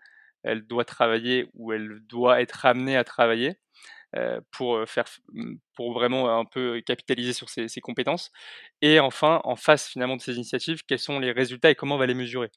elle 0.44 0.66
doit 0.66 0.84
travailler 0.84 1.48
ou 1.54 1.72
elle 1.72 2.00
doit 2.06 2.40
être 2.40 2.64
amenée 2.64 2.96
à 2.96 3.04
travailler 3.04 3.56
pour 4.50 4.76
euh, 4.76 4.86
faire 4.86 5.04
mmh, 5.32 5.54
pour 5.74 5.92
vraiment 5.92 6.38
un 6.38 6.44
peu 6.44 6.80
capitaliser 6.86 7.32
sur 7.32 7.48
ses, 7.48 7.68
compétences 7.80 8.30
et 8.80 9.00
enfin 9.00 9.40
en 9.44 9.56
face 9.56 9.88
finalement 9.88 10.16
de 10.16 10.22
ces 10.22 10.36
initiatives 10.36 10.82
quels 10.86 10.98
sont 10.98 11.18
les 11.18 11.32
résultats 11.32 11.70
et 11.70 11.74
comment 11.74 11.96
on 11.96 11.98
va 11.98 12.06
les 12.06 12.14
mesurer? 12.14 12.50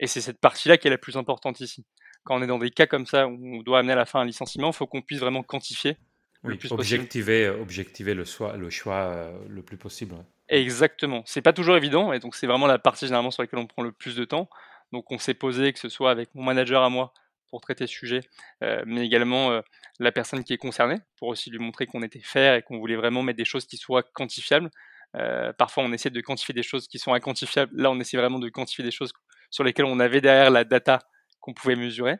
Et 0.00 0.06
c'est 0.06 0.20
cette 0.20 0.40
partie 0.40 0.68
là 0.68 0.78
qui 0.78 0.86
est 0.86 0.90
la 0.90 0.98
plus 0.98 1.16
importante 1.16 1.60
ici 1.60 1.84
quand 2.24 2.38
on 2.38 2.42
est 2.42 2.46
dans 2.46 2.58
des 2.58 2.70
cas 2.70 2.86
comme 2.86 3.06
ça 3.06 3.26
où 3.26 3.58
on 3.58 3.62
doit 3.62 3.78
amener 3.78 3.94
à 3.94 3.96
la 3.96 4.06
fin 4.06 4.20
un 4.20 4.24
licenciement 4.24 4.68
il 4.68 4.74
faut 4.74 4.86
qu'on 4.86 5.02
puisse 5.02 5.20
vraiment 5.20 5.42
quantifier 5.42 5.96
le 6.44 6.56
plus 6.56 6.72
objectiver, 6.72 7.46
possible. 7.46 7.62
objectiver 7.62 8.14
le 8.14 8.24
choix, 8.24 8.56
le, 8.56 8.70
choix 8.70 8.94
euh, 8.94 9.38
le 9.48 9.62
plus 9.62 9.76
possible. 9.76 10.14
Exactement. 10.48 11.22
C'est 11.26 11.42
pas 11.42 11.52
toujours 11.52 11.76
évident, 11.76 12.12
et 12.12 12.20
donc 12.20 12.34
c'est 12.34 12.46
vraiment 12.46 12.66
la 12.66 12.78
partie 12.78 13.06
généralement 13.06 13.30
sur 13.30 13.42
laquelle 13.42 13.58
on 13.58 13.66
prend 13.66 13.82
le 13.82 13.92
plus 13.92 14.14
de 14.14 14.24
temps. 14.24 14.48
Donc 14.92 15.10
on 15.10 15.18
s'est 15.18 15.34
posé, 15.34 15.72
que 15.72 15.78
ce 15.78 15.88
soit 15.88 16.10
avec 16.10 16.34
mon 16.34 16.42
manager 16.42 16.82
à 16.82 16.90
moi, 16.90 17.12
pour 17.50 17.60
traiter 17.60 17.86
ce 17.86 17.92
sujet, 17.92 18.20
euh, 18.62 18.82
mais 18.86 19.04
également 19.04 19.50
euh, 19.50 19.60
la 19.98 20.12
personne 20.12 20.44
qui 20.44 20.52
est 20.52 20.58
concernée, 20.58 20.98
pour 21.16 21.28
aussi 21.28 21.50
lui 21.50 21.58
montrer 21.58 21.86
qu'on 21.86 22.02
était 22.02 22.20
fair 22.20 22.54
et 22.54 22.62
qu'on 22.62 22.78
voulait 22.78 22.96
vraiment 22.96 23.22
mettre 23.22 23.36
des 23.36 23.44
choses 23.44 23.66
qui 23.66 23.76
soient 23.76 24.02
quantifiables. 24.02 24.70
Euh, 25.16 25.52
parfois, 25.52 25.84
on 25.84 25.92
essaie 25.92 26.10
de 26.10 26.20
quantifier 26.20 26.54
des 26.54 26.62
choses 26.62 26.86
qui 26.86 26.98
sont 26.98 27.14
inquantifiables. 27.14 27.72
Là, 27.74 27.90
on 27.90 27.98
essaie 27.98 28.16
vraiment 28.16 28.38
de 28.38 28.48
quantifier 28.48 28.84
des 28.84 28.90
choses 28.90 29.12
sur 29.50 29.64
lesquelles 29.64 29.86
on 29.86 29.98
avait 30.00 30.20
derrière 30.20 30.50
la 30.50 30.64
data 30.64 31.00
qu'on 31.40 31.54
pouvait 31.54 31.76
mesurer. 31.76 32.16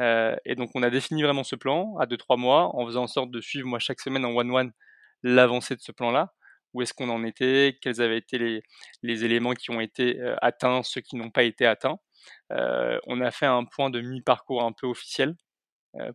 et 0.00 0.54
donc, 0.56 0.70
on 0.74 0.82
a 0.82 0.90
défini 0.90 1.22
vraiment 1.22 1.44
ce 1.44 1.56
plan 1.56 1.96
à 1.98 2.06
2-3 2.06 2.38
mois 2.38 2.74
en 2.76 2.86
faisant 2.86 3.02
en 3.02 3.08
sorte 3.08 3.30
de 3.30 3.40
suivre, 3.40 3.66
moi, 3.66 3.78
chaque 3.78 4.00
semaine 4.00 4.24
en 4.24 4.30
one-one, 4.30 4.72
l'avancée 5.22 5.76
de 5.76 5.80
ce 5.80 5.92
plan-là. 5.92 6.32
Où 6.72 6.82
est-ce 6.82 6.94
qu'on 6.94 7.10
en 7.10 7.24
était? 7.24 7.76
Quels 7.82 8.00
avaient 8.00 8.18
été 8.18 8.38
les, 9.02 9.24
éléments 9.24 9.54
qui 9.54 9.70
ont 9.70 9.80
été 9.80 10.18
atteints, 10.40 10.82
ceux 10.82 11.00
qui 11.00 11.16
n'ont 11.16 11.30
pas 11.30 11.42
été 11.42 11.66
atteints? 11.66 11.98
Euh, 12.52 12.98
on 13.06 13.20
a 13.20 13.30
fait 13.30 13.46
un 13.46 13.64
point 13.64 13.90
de 13.90 14.00
mi-parcours 14.00 14.62
un 14.62 14.72
peu 14.72 14.86
officiel 14.86 15.30
euh, 15.30 15.34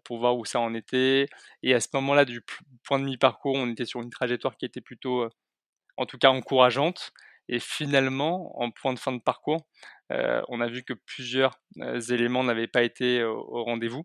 pour 0.03 0.19
voir 0.19 0.37
où 0.37 0.45
ça 0.45 0.59
en 0.59 0.73
était. 0.73 1.27
Et 1.63 1.73
à 1.73 1.79
ce 1.79 1.87
moment-là, 1.93 2.25
du 2.25 2.41
point 2.83 2.99
de 2.99 3.05
mi-parcours, 3.05 3.55
on 3.55 3.69
était 3.69 3.85
sur 3.85 4.01
une 4.01 4.09
trajectoire 4.09 4.57
qui 4.57 4.65
était 4.65 4.81
plutôt, 4.81 5.23
euh, 5.23 5.29
en 5.97 6.05
tout 6.05 6.17
cas, 6.17 6.29
encourageante. 6.29 7.11
Et 7.47 7.59
finalement, 7.59 8.59
en 8.59 8.71
point 8.71 8.93
de 8.93 8.99
fin 8.99 9.11
de 9.11 9.21
parcours, 9.21 9.67
on 10.09 10.61
a 10.61 10.67
vu 10.67 10.83
que 10.83 10.93
plusieurs 10.93 11.59
éléments 12.09 12.43
n'avaient 12.43 12.67
pas 12.67 12.81
été 12.81 13.23
au, 13.23 13.63
rendez-vous. 13.63 14.03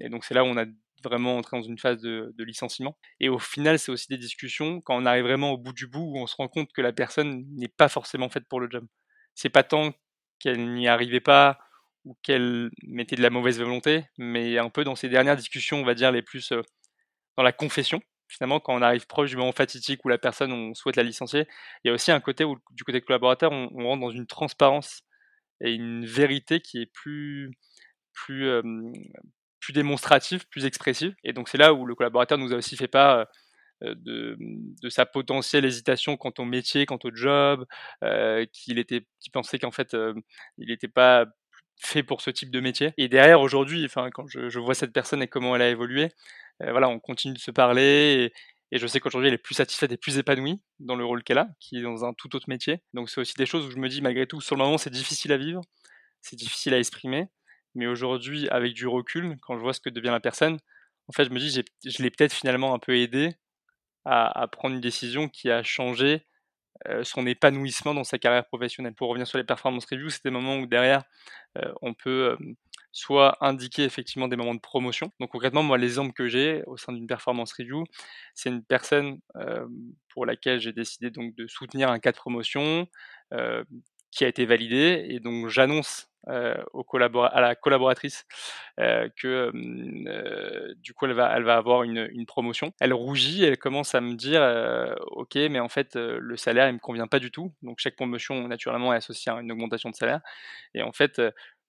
et 0.00 0.08
donc 0.08 0.24
c'est 0.24 0.34
là 0.34 0.44
où 0.44 0.46
on 0.46 0.56
a 0.56 0.64
vraiment 1.02 1.38
entré 1.38 1.56
dans 1.56 1.62
une 1.64 1.78
phase 1.78 2.00
de, 2.00 2.32
de 2.36 2.44
licenciement. 2.44 2.96
Et 3.18 3.28
au 3.28 3.40
final, 3.40 3.80
c'est 3.80 3.90
aussi 3.90 4.06
des 4.08 4.18
discussions 4.18 4.80
quand 4.80 4.96
on 4.96 5.06
arrive 5.06 5.24
vraiment 5.24 5.50
au 5.50 5.58
bout 5.58 5.72
du 5.72 5.88
bout 5.88 6.12
où 6.12 6.18
on 6.18 6.26
se 6.28 6.36
rend 6.36 6.46
compte 6.48 6.72
que 6.72 6.82
la 6.82 6.92
personne 6.92 7.44
n'est 7.56 7.68
pas 7.68 7.88
forcément 7.88 8.28
faite 8.28 8.46
pour 8.48 8.60
le 8.60 8.68
job. 8.70 8.86
C'est 9.34 9.48
pas 9.48 9.62
tant 9.64 9.92
qu'elle 10.38 10.72
n'y 10.74 10.88
arrivait 10.88 11.20
pas 11.20 11.58
ou 12.10 12.16
qu'elle 12.24 12.70
mettait 12.82 13.14
de 13.14 13.22
la 13.22 13.30
mauvaise 13.30 13.60
volonté, 13.60 14.04
mais 14.18 14.58
un 14.58 14.68
peu 14.68 14.82
dans 14.82 14.96
ces 14.96 15.08
dernières 15.08 15.36
discussions, 15.36 15.80
on 15.80 15.84
va 15.84 15.94
dire 15.94 16.10
les 16.10 16.22
plus 16.22 16.52
dans 17.36 17.44
la 17.44 17.52
confession. 17.52 18.02
Finalement, 18.26 18.58
quand 18.58 18.74
on 18.74 18.82
arrive 18.82 19.06
proche 19.06 19.30
du 19.30 19.36
moment 19.36 19.52
fatidique 19.52 20.04
où 20.04 20.08
la 20.08 20.18
personne, 20.18 20.52
on 20.52 20.74
souhaite 20.74 20.96
la 20.96 21.04
licencier, 21.04 21.46
il 21.84 21.88
y 21.88 21.90
a 21.90 21.94
aussi 21.94 22.10
un 22.10 22.18
côté 22.18 22.42
où, 22.42 22.58
du 22.72 22.82
côté 22.82 23.00
collaborateur, 23.00 23.52
on, 23.52 23.68
rentre 23.84 24.00
dans 24.00 24.10
une 24.10 24.26
transparence 24.26 25.02
et 25.60 25.72
une 25.72 26.04
vérité 26.04 26.60
qui 26.60 26.82
est 26.82 26.92
plus, 26.92 27.52
plus, 28.12 28.50
plus 29.60 29.72
démonstrative, 29.72 30.48
plus 30.48 30.64
expressive. 30.64 31.14
Et 31.22 31.32
donc 31.32 31.48
c'est 31.48 31.58
là 31.58 31.72
où 31.72 31.86
le 31.86 31.94
collaborateur 31.94 32.38
nous 32.38 32.52
a 32.52 32.56
aussi 32.56 32.76
fait 32.76 32.92
euh, 32.96 33.24
de, 33.82 34.88
sa 34.88 35.06
potentielle 35.06 35.64
hésitation 35.64 36.16
quant 36.16 36.32
au 36.38 36.44
métier, 36.44 36.86
quant 36.86 36.98
au 37.04 37.14
job, 37.14 37.66
qu'il 38.52 38.84
pensait 39.32 39.60
qu'en 39.60 39.70
fait, 39.70 39.96
il 40.58 40.68
n'était 40.68 40.88
pas 40.88 41.26
fait 41.82 42.02
pour 42.02 42.20
ce 42.20 42.30
type 42.30 42.50
de 42.50 42.60
métier. 42.60 42.92
Et 42.96 43.08
derrière, 43.08 43.40
aujourd'hui, 43.40 43.84
enfin, 43.84 44.10
quand 44.12 44.26
je, 44.28 44.58
vois 44.58 44.74
cette 44.74 44.92
personne 44.92 45.22
et 45.22 45.28
comment 45.28 45.56
elle 45.56 45.62
a 45.62 45.68
évolué, 45.70 46.10
voilà, 46.60 46.88
on 46.88 46.98
continue 46.98 47.34
de 47.34 47.38
se 47.38 47.50
parler. 47.50 48.32
Et, 48.72 48.76
et 48.76 48.78
je 48.78 48.86
sais 48.86 49.00
qu'aujourd'hui, 49.00 49.28
elle 49.28 49.34
est 49.34 49.38
plus 49.38 49.54
satisfaite 49.54 49.90
et 49.92 49.96
plus 49.96 50.18
épanouie 50.18 50.60
dans 50.78 50.94
le 50.94 51.04
rôle 51.04 51.24
qu'elle 51.24 51.38
a, 51.38 51.48
qui 51.58 51.78
est 51.78 51.82
dans 51.82 52.04
un 52.04 52.12
tout 52.14 52.34
autre 52.36 52.48
métier. 52.48 52.82
Donc, 52.94 53.10
c'est 53.10 53.20
aussi 53.20 53.34
des 53.34 53.46
choses 53.46 53.66
où 53.66 53.70
je 53.70 53.78
me 53.78 53.88
dis, 53.88 54.00
malgré 54.00 54.26
tout, 54.26 54.40
sur 54.40 54.56
le 54.56 54.62
moment, 54.62 54.78
c'est 54.78 54.90
difficile 54.90 55.32
à 55.32 55.36
vivre, 55.36 55.62
c'est 56.20 56.36
difficile 56.36 56.74
à 56.74 56.78
exprimer. 56.78 57.28
Mais 57.74 57.86
aujourd'hui, 57.86 58.48
avec 58.48 58.74
du 58.74 58.86
recul, 58.86 59.38
quand 59.42 59.56
je 59.56 59.60
vois 59.62 59.72
ce 59.72 59.80
que 59.80 59.90
devient 59.90 60.08
la 60.08 60.20
personne, 60.20 60.58
en 61.08 61.12
fait, 61.12 61.24
je 61.24 61.30
me 61.30 61.38
dis, 61.38 61.50
je 61.84 62.02
l'ai 62.02 62.10
peut-être 62.10 62.32
finalement 62.32 62.74
un 62.74 62.78
peu 62.78 62.96
aidé 62.96 63.34
à, 64.04 64.46
prendre 64.48 64.74
une 64.74 64.80
décision 64.80 65.28
qui 65.28 65.50
a 65.50 65.62
changé 65.62 66.26
son 67.02 67.26
épanouissement 67.26 67.94
dans 67.94 68.04
sa 68.04 68.18
carrière 68.18 68.46
professionnelle. 68.46 68.94
Pour 68.94 69.08
revenir 69.08 69.26
sur 69.26 69.38
les 69.38 69.44
performance 69.44 69.84
reviews, 69.84 70.10
c'est 70.10 70.24
des 70.24 70.30
moments 70.30 70.58
où 70.58 70.66
derrière, 70.66 71.04
on 71.82 71.94
peut 71.94 72.36
soit 72.92 73.36
indiquer 73.40 73.84
effectivement 73.84 74.26
des 74.26 74.36
moments 74.36 74.54
de 74.54 74.60
promotion. 74.60 75.12
Donc 75.20 75.30
concrètement, 75.30 75.62
moi, 75.62 75.78
l'exemple 75.78 76.12
que 76.12 76.26
j'ai 76.26 76.64
au 76.66 76.76
sein 76.76 76.92
d'une 76.92 77.06
performance 77.06 77.52
review, 77.52 77.84
c'est 78.34 78.48
une 78.48 78.64
personne 78.64 79.20
pour 80.08 80.26
laquelle 80.26 80.60
j'ai 80.60 80.72
décidé 80.72 81.10
donc 81.10 81.34
de 81.36 81.46
soutenir 81.46 81.90
un 81.90 82.00
cas 82.00 82.12
de 82.12 82.16
promotion 82.16 82.88
qui 84.10 84.24
a 84.24 84.28
été 84.28 84.44
validé, 84.44 85.06
et 85.08 85.20
donc 85.20 85.48
j'annonce 85.48 86.09
au 86.26 86.84
à 87.00 87.40
la 87.40 87.54
collaboratrice 87.54 88.26
euh, 88.78 89.08
que 89.16 89.50
euh, 89.54 90.74
du 90.76 90.92
coup 90.92 91.06
elle 91.06 91.12
va, 91.12 91.32
elle 91.36 91.44
va 91.44 91.56
avoir 91.56 91.82
une, 91.82 92.08
une, 92.12 92.26
promotion. 92.26 92.72
Elle 92.80 92.92
rougit, 92.92 93.44
elle 93.44 93.58
commence 93.58 93.94
à 93.94 94.00
me 94.00 94.14
dire 94.14 94.42
ok 95.12 95.36
mais 95.50 95.60
en 95.60 95.68
fait 95.68 95.96
le 95.96 96.36
salaire 96.36 96.68
il 96.68 96.74
me 96.74 96.78
convient 96.78 97.06
pas 97.06 97.18
du 97.18 97.30
tout. 97.30 97.52
Donc 97.62 97.78
chaque 97.78 97.96
promotion 97.96 98.48
naturellement 98.48 98.92
est 98.92 98.96
associée 98.96 99.32
à 99.32 99.40
une 99.40 99.50
augmentation 99.50 99.90
de 99.90 99.94
salaire 99.94 100.20
et 100.74 100.82
en 100.82 100.92
fait 100.92 101.20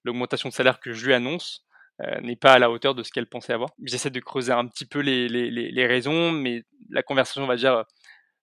l'augmentation 0.04 0.50
de 0.50 0.54
salaire 0.54 0.80
que 0.80 0.92
je 0.92 1.06
lui 1.06 1.14
annonce 1.14 1.66
n'est 2.22 2.36
pas 2.36 2.54
à 2.54 2.60
la 2.60 2.72
hauteur 2.72 2.96
de 2.96 3.04
ce 3.04 3.12
qu'elle 3.12 3.28
pensait 3.28 3.54
avoir. 3.54 3.70
J'essaie 3.84 4.10
de 4.10 4.20
creuser 4.20 4.52
un 4.52 4.68
petit 4.68 4.86
peu 4.86 5.00
les, 5.00 5.30
les, 5.30 5.52
les, 5.52 5.86
raisons, 5.86 6.32
mais 6.32 6.64
la 6.90 7.04
conversation, 7.04 7.44
on 7.44 7.48
va 7.48 7.58
dire, 7.58 7.86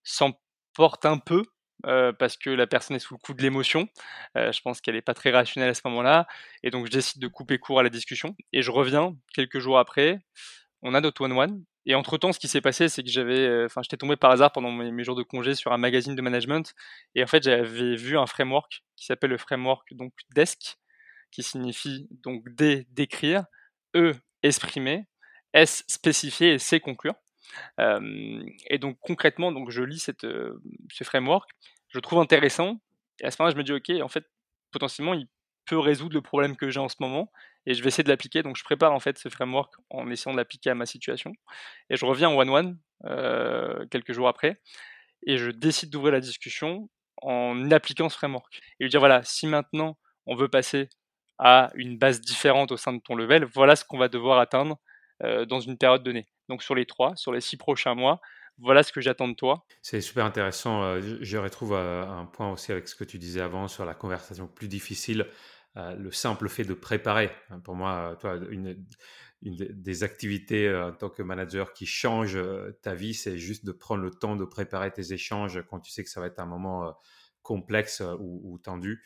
s'emporte 0.05 1.05
un 1.07 1.19
peu 1.19 1.43
parce 1.83 2.37
que 2.37 2.51
la 2.51 2.67
personne 2.67 2.97
est 2.97 3.01
sous 3.01 3.15
le 3.15 3.19
coup 3.19 3.35
de 3.35 3.43
l'émotion. 3.43 3.89
je 4.35 4.61
pense 4.61 4.81
qu'elle 4.81 4.95
n'est 4.95 5.03
pas 5.03 5.15
très 5.15 5.31
rationnelle 5.31 5.71
à 5.71 5.75
ce 5.75 5.83
moment-là. 5.87 6.27
Et 6.63 6.71
donc, 6.71 6.87
je 6.87 6.91
décide 6.91 7.21
de 7.23 7.29
couper 7.29 7.59
court 7.59 7.81
à 7.81 7.83
la 7.83 7.91
discussion. 7.91 8.37
Et 8.53 8.63
je 8.63 8.71
reviens 8.71 9.17
quelques 9.35 9.59
jours 9.59 9.79
après. 9.79 10.19
On 10.83 10.95
a 10.95 11.01
notre 11.01 11.23
one-one. 11.23 11.65
Et 11.89 11.95
entre-temps, 11.95 12.33
ce 12.35 12.39
qui 12.39 12.49
s'est 12.49 12.61
passé, 12.61 12.91
c'est 12.91 13.03
que 13.03 13.09
j'avais, 13.09 13.65
enfin, 13.65 13.81
j'étais 13.83 13.97
tombé 13.97 14.17
par 14.17 14.31
hasard 14.31 14.53
pendant 14.53 14.71
mes, 14.71 15.05
jours 15.05 15.17
de 15.17 15.23
congé 15.23 15.55
sur 15.55 15.73
un 15.73 15.79
magazine 15.79 16.15
de 16.15 16.21
management. 16.21 16.75
Et 17.15 17.23
en 17.23 17.27
fait, 17.27 17.43
j'avais 17.43 17.97
vu 17.97 18.19
un 18.19 18.27
framework 18.27 18.83
qui 18.95 19.07
s'appelle 19.07 19.31
le 19.31 19.39
framework 19.39 19.95
donc 19.95 20.13
DESC, 20.35 20.77
qui 21.31 21.43
signifie 21.43 22.07
donc 22.11 22.45
D, 22.51 22.87
décrire, 22.91 23.45
E, 23.97 24.15
exprimer, 24.43 25.07
S, 25.55 25.83
spécifier 25.89 26.53
et 26.53 26.59
C, 26.59 26.79
conclure 26.79 27.15
et 27.79 28.79
donc 28.79 28.99
concrètement, 29.01 29.53
donc 29.53 29.71
je 29.71 29.83
lis 29.83 30.01
cette, 30.01 30.27
ce 30.27 31.05
framework, 31.05 31.51
je 31.89 31.99
le 31.99 32.03
trouve 32.03 32.19
intéressant, 32.19 32.81
et 33.21 33.27
à 33.27 33.31
ce 33.31 33.41
moment-là, 33.41 33.55
je 33.55 33.59
me 33.59 33.65
dis, 33.65 33.73
ok, 33.73 34.03
en 34.03 34.09
fait, 34.09 34.25
potentiellement, 34.71 35.15
il 35.15 35.27
peut 35.67 35.79
résoudre 35.79 36.15
le 36.15 36.23
problème 36.23 36.57
que 36.57 36.71
j'ai 36.71 36.81
en 36.81 36.89
ce 36.89 36.97
moment, 37.01 37.31
et 37.67 37.75
je 37.75 37.83
vais 37.83 37.89
essayer 37.89 38.05
de 38.05 38.09
l'appliquer. 38.09 38.43
Donc 38.43 38.57
je 38.57 38.65
prépare 38.65 38.93
en 38.93 39.01
fait 39.01 39.19
ce 39.19 39.29
framework 39.29 39.75
en 39.91 40.11
essayant 40.11 40.33
de 40.33 40.39
l'appliquer 40.39 40.71
à 40.71 40.75
ma 40.75 40.87
situation, 40.87 41.33
et 41.91 41.97
je 41.97 42.05
reviens 42.05 42.31
en 42.31 42.37
one-one 42.37 42.79
euh, 43.05 43.87
quelques 43.91 44.13
jours 44.13 44.29
après, 44.29 44.61
et 45.27 45.37
je 45.37 45.51
décide 45.51 45.91
d'ouvrir 45.91 46.13
la 46.13 46.21
discussion 46.21 46.89
en 47.23 47.71
appliquant 47.71 48.09
ce 48.09 48.17
framework. 48.17 48.61
Et 48.79 48.85
lui 48.85 48.91
dire, 48.91 49.01
voilà, 49.01 49.23
si 49.25 49.47
maintenant 49.47 49.99
on 50.27 50.37
veut 50.37 50.49
passer 50.49 50.89
à 51.39 51.71
une 51.75 51.99
base 51.99 52.21
différente 52.21 52.73
au 52.73 52.77
sein 52.77 52.93
de 52.93 53.01
ton 53.01 53.15
level, 53.15 53.45
voilà 53.45 53.77
ce 53.77 53.85
qu'on 53.85 53.99
va 53.99 54.09
devoir 54.09 54.39
atteindre 54.39 54.79
dans 55.21 55.61
une 55.61 55.77
période 55.77 56.03
donnée 56.03 56.27
donc 56.49 56.63
sur 56.63 56.75
les 56.75 56.87
trois, 56.87 57.15
sur 57.17 57.33
les 57.33 57.41
six 57.41 57.57
prochains 57.57 57.95
mois. 57.95 58.21
Voilà 58.59 58.83
ce 58.83 58.93
que 58.93 59.01
j'attends 59.01 59.29
de 59.29 59.35
toi. 59.35 59.65
C'est 59.83 60.01
super 60.01 60.25
intéressant. 60.25 60.83
Euh, 60.83 61.01
je 61.21 61.39
retrouve 61.39 61.75
euh, 61.75 62.05
un 62.05 62.27
point 62.27 62.51
aussi 62.51 62.73
avec 62.73 62.89
ce 62.89 62.97
que 62.97 63.05
tu 63.05 63.19
disais 63.19 63.41
avant 63.41 63.69
sur 63.69 63.85
la 63.85 63.95
conversation 63.95 64.49
plus 64.49 64.67
difficile, 64.67 65.27
euh, 65.77 65.95
le 65.95 66.11
simple 66.11 66.49
fait 66.49 66.65
de 66.65 66.75
préparer. 66.75 67.31
Hein, 67.51 67.61
pour 67.61 67.77
moi, 67.77 68.17
toi, 68.21 68.37
une, 68.51 68.85
des 69.41 70.03
activités 70.03 70.75
en 70.75 70.91
tant 70.91 71.09
que 71.09 71.23
manager 71.23 71.73
qui 71.73 71.87
change 71.87 72.37
ta 72.83 72.95
vie, 72.95 73.15
c'est 73.15 73.39
juste 73.39 73.65
de 73.65 73.71
prendre 73.71 74.03
le 74.03 74.11
temps 74.11 74.35
de 74.35 74.45
préparer 74.45 74.91
tes 74.91 75.13
échanges 75.13 75.63
quand 75.71 75.79
tu 75.79 75.93
sais 75.93 76.03
que 76.03 76.11
ça 76.11 76.21
va 76.21 76.27
être 76.27 76.41
un 76.41 76.47
moment 76.47 76.99
complexe 77.43 78.03
ou 78.19 78.59
tendu. 78.59 79.05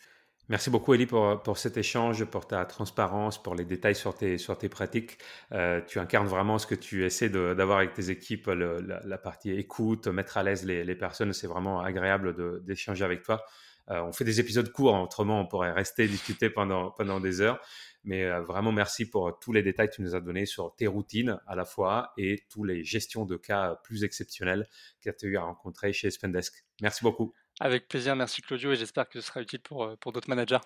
Merci 0.48 0.70
beaucoup, 0.70 0.92
Elie, 0.92 1.06
pour, 1.06 1.42
pour, 1.42 1.56
cet 1.56 1.76
échange, 1.76 2.24
pour 2.24 2.46
ta 2.46 2.64
transparence, 2.64 3.42
pour 3.42 3.54
les 3.54 3.64
détails 3.64 3.94
sur 3.94 4.14
tes, 4.14 4.38
sur 4.38 4.58
tes 4.58 4.68
pratiques. 4.68 5.18
Euh, 5.52 5.80
tu 5.86 5.98
incarnes 5.98 6.26
vraiment 6.26 6.58
ce 6.58 6.66
que 6.66 6.74
tu 6.74 7.04
essaies 7.04 7.28
d'avoir 7.30 7.78
avec 7.78 7.94
tes 7.94 8.10
équipes, 8.10 8.48
la, 8.48 9.18
partie 9.18 9.52
écoute, 9.52 10.08
mettre 10.08 10.36
à 10.36 10.42
l'aise 10.42 10.64
les, 10.64 10.84
les, 10.84 10.94
personnes. 10.96 11.32
C'est 11.32 11.46
vraiment 11.46 11.80
agréable 11.80 12.62
d'échanger 12.64 13.04
avec 13.04 13.22
toi. 13.22 13.44
Euh, 13.90 14.00
on 14.02 14.12
fait 14.12 14.24
des 14.24 14.40
épisodes 14.40 14.70
courts, 14.70 14.94
autrement 15.00 15.40
on 15.40 15.46
pourrait 15.46 15.72
rester 15.72 16.06
discuter 16.08 16.50
pendant, 16.50 16.90
pendant 16.90 17.20
des 17.20 17.40
heures. 17.40 17.60
Mais 18.04 18.24
euh, 18.24 18.40
vraiment, 18.42 18.72
merci 18.72 19.08
pour 19.08 19.38
tous 19.38 19.52
les 19.52 19.62
détails 19.62 19.88
que 19.88 19.94
tu 19.94 20.02
nous 20.02 20.14
as 20.14 20.20
donnés 20.20 20.46
sur 20.46 20.74
tes 20.74 20.86
routines 20.86 21.38
à 21.46 21.54
la 21.54 21.64
fois 21.64 22.12
et 22.16 22.44
tous 22.50 22.64
les 22.64 22.82
gestions 22.82 23.24
de 23.24 23.36
cas 23.36 23.76
plus 23.84 24.02
exceptionnels 24.04 24.66
que 25.00 25.10
tu 25.10 25.26
as 25.26 25.28
eu 25.28 25.36
à 25.36 25.42
rencontrer 25.42 25.92
chez 25.92 26.10
Spendesk. 26.10 26.64
Merci 26.80 27.02
beaucoup. 27.04 27.32
Avec 27.64 27.86
plaisir, 27.86 28.16
merci 28.16 28.42
Claudio 28.42 28.72
et 28.72 28.76
j'espère 28.76 29.08
que 29.08 29.20
ce 29.20 29.26
sera 29.28 29.40
utile 29.40 29.60
pour, 29.60 29.84
euh, 29.84 29.94
pour 30.00 30.10
d'autres 30.10 30.28
managers. 30.28 30.58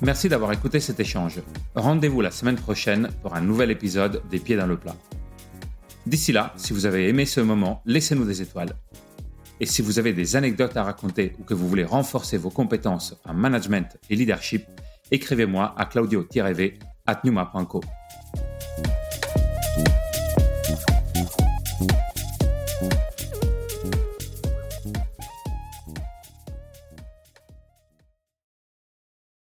Merci 0.00 0.28
d'avoir 0.28 0.52
écouté 0.52 0.78
cet 0.78 1.00
échange. 1.00 1.40
Rendez-vous 1.74 2.20
la 2.20 2.30
semaine 2.30 2.54
prochaine 2.54 3.08
pour 3.20 3.34
un 3.34 3.40
nouvel 3.40 3.72
épisode 3.72 4.22
des 4.30 4.38
Pieds 4.38 4.56
dans 4.56 4.68
le 4.68 4.76
plat. 4.76 4.94
D'ici 6.06 6.30
là, 6.30 6.52
si 6.56 6.72
vous 6.72 6.86
avez 6.86 7.08
aimé 7.08 7.26
ce 7.26 7.40
moment, 7.40 7.82
laissez-nous 7.84 8.26
des 8.26 8.42
étoiles. 8.42 8.76
Et 9.58 9.66
si 9.66 9.82
vous 9.82 9.98
avez 9.98 10.12
des 10.12 10.36
anecdotes 10.36 10.76
à 10.76 10.84
raconter 10.84 11.34
ou 11.40 11.42
que 11.42 11.54
vous 11.54 11.66
voulez 11.66 11.84
renforcer 11.84 12.38
vos 12.38 12.50
compétences 12.50 13.20
en 13.24 13.34
management 13.34 13.98
et 14.08 14.14
leadership, 14.14 14.66
écrivez-moi 15.10 15.74
à 15.76 15.84
claudio-v 15.86 16.78
at 17.06 17.20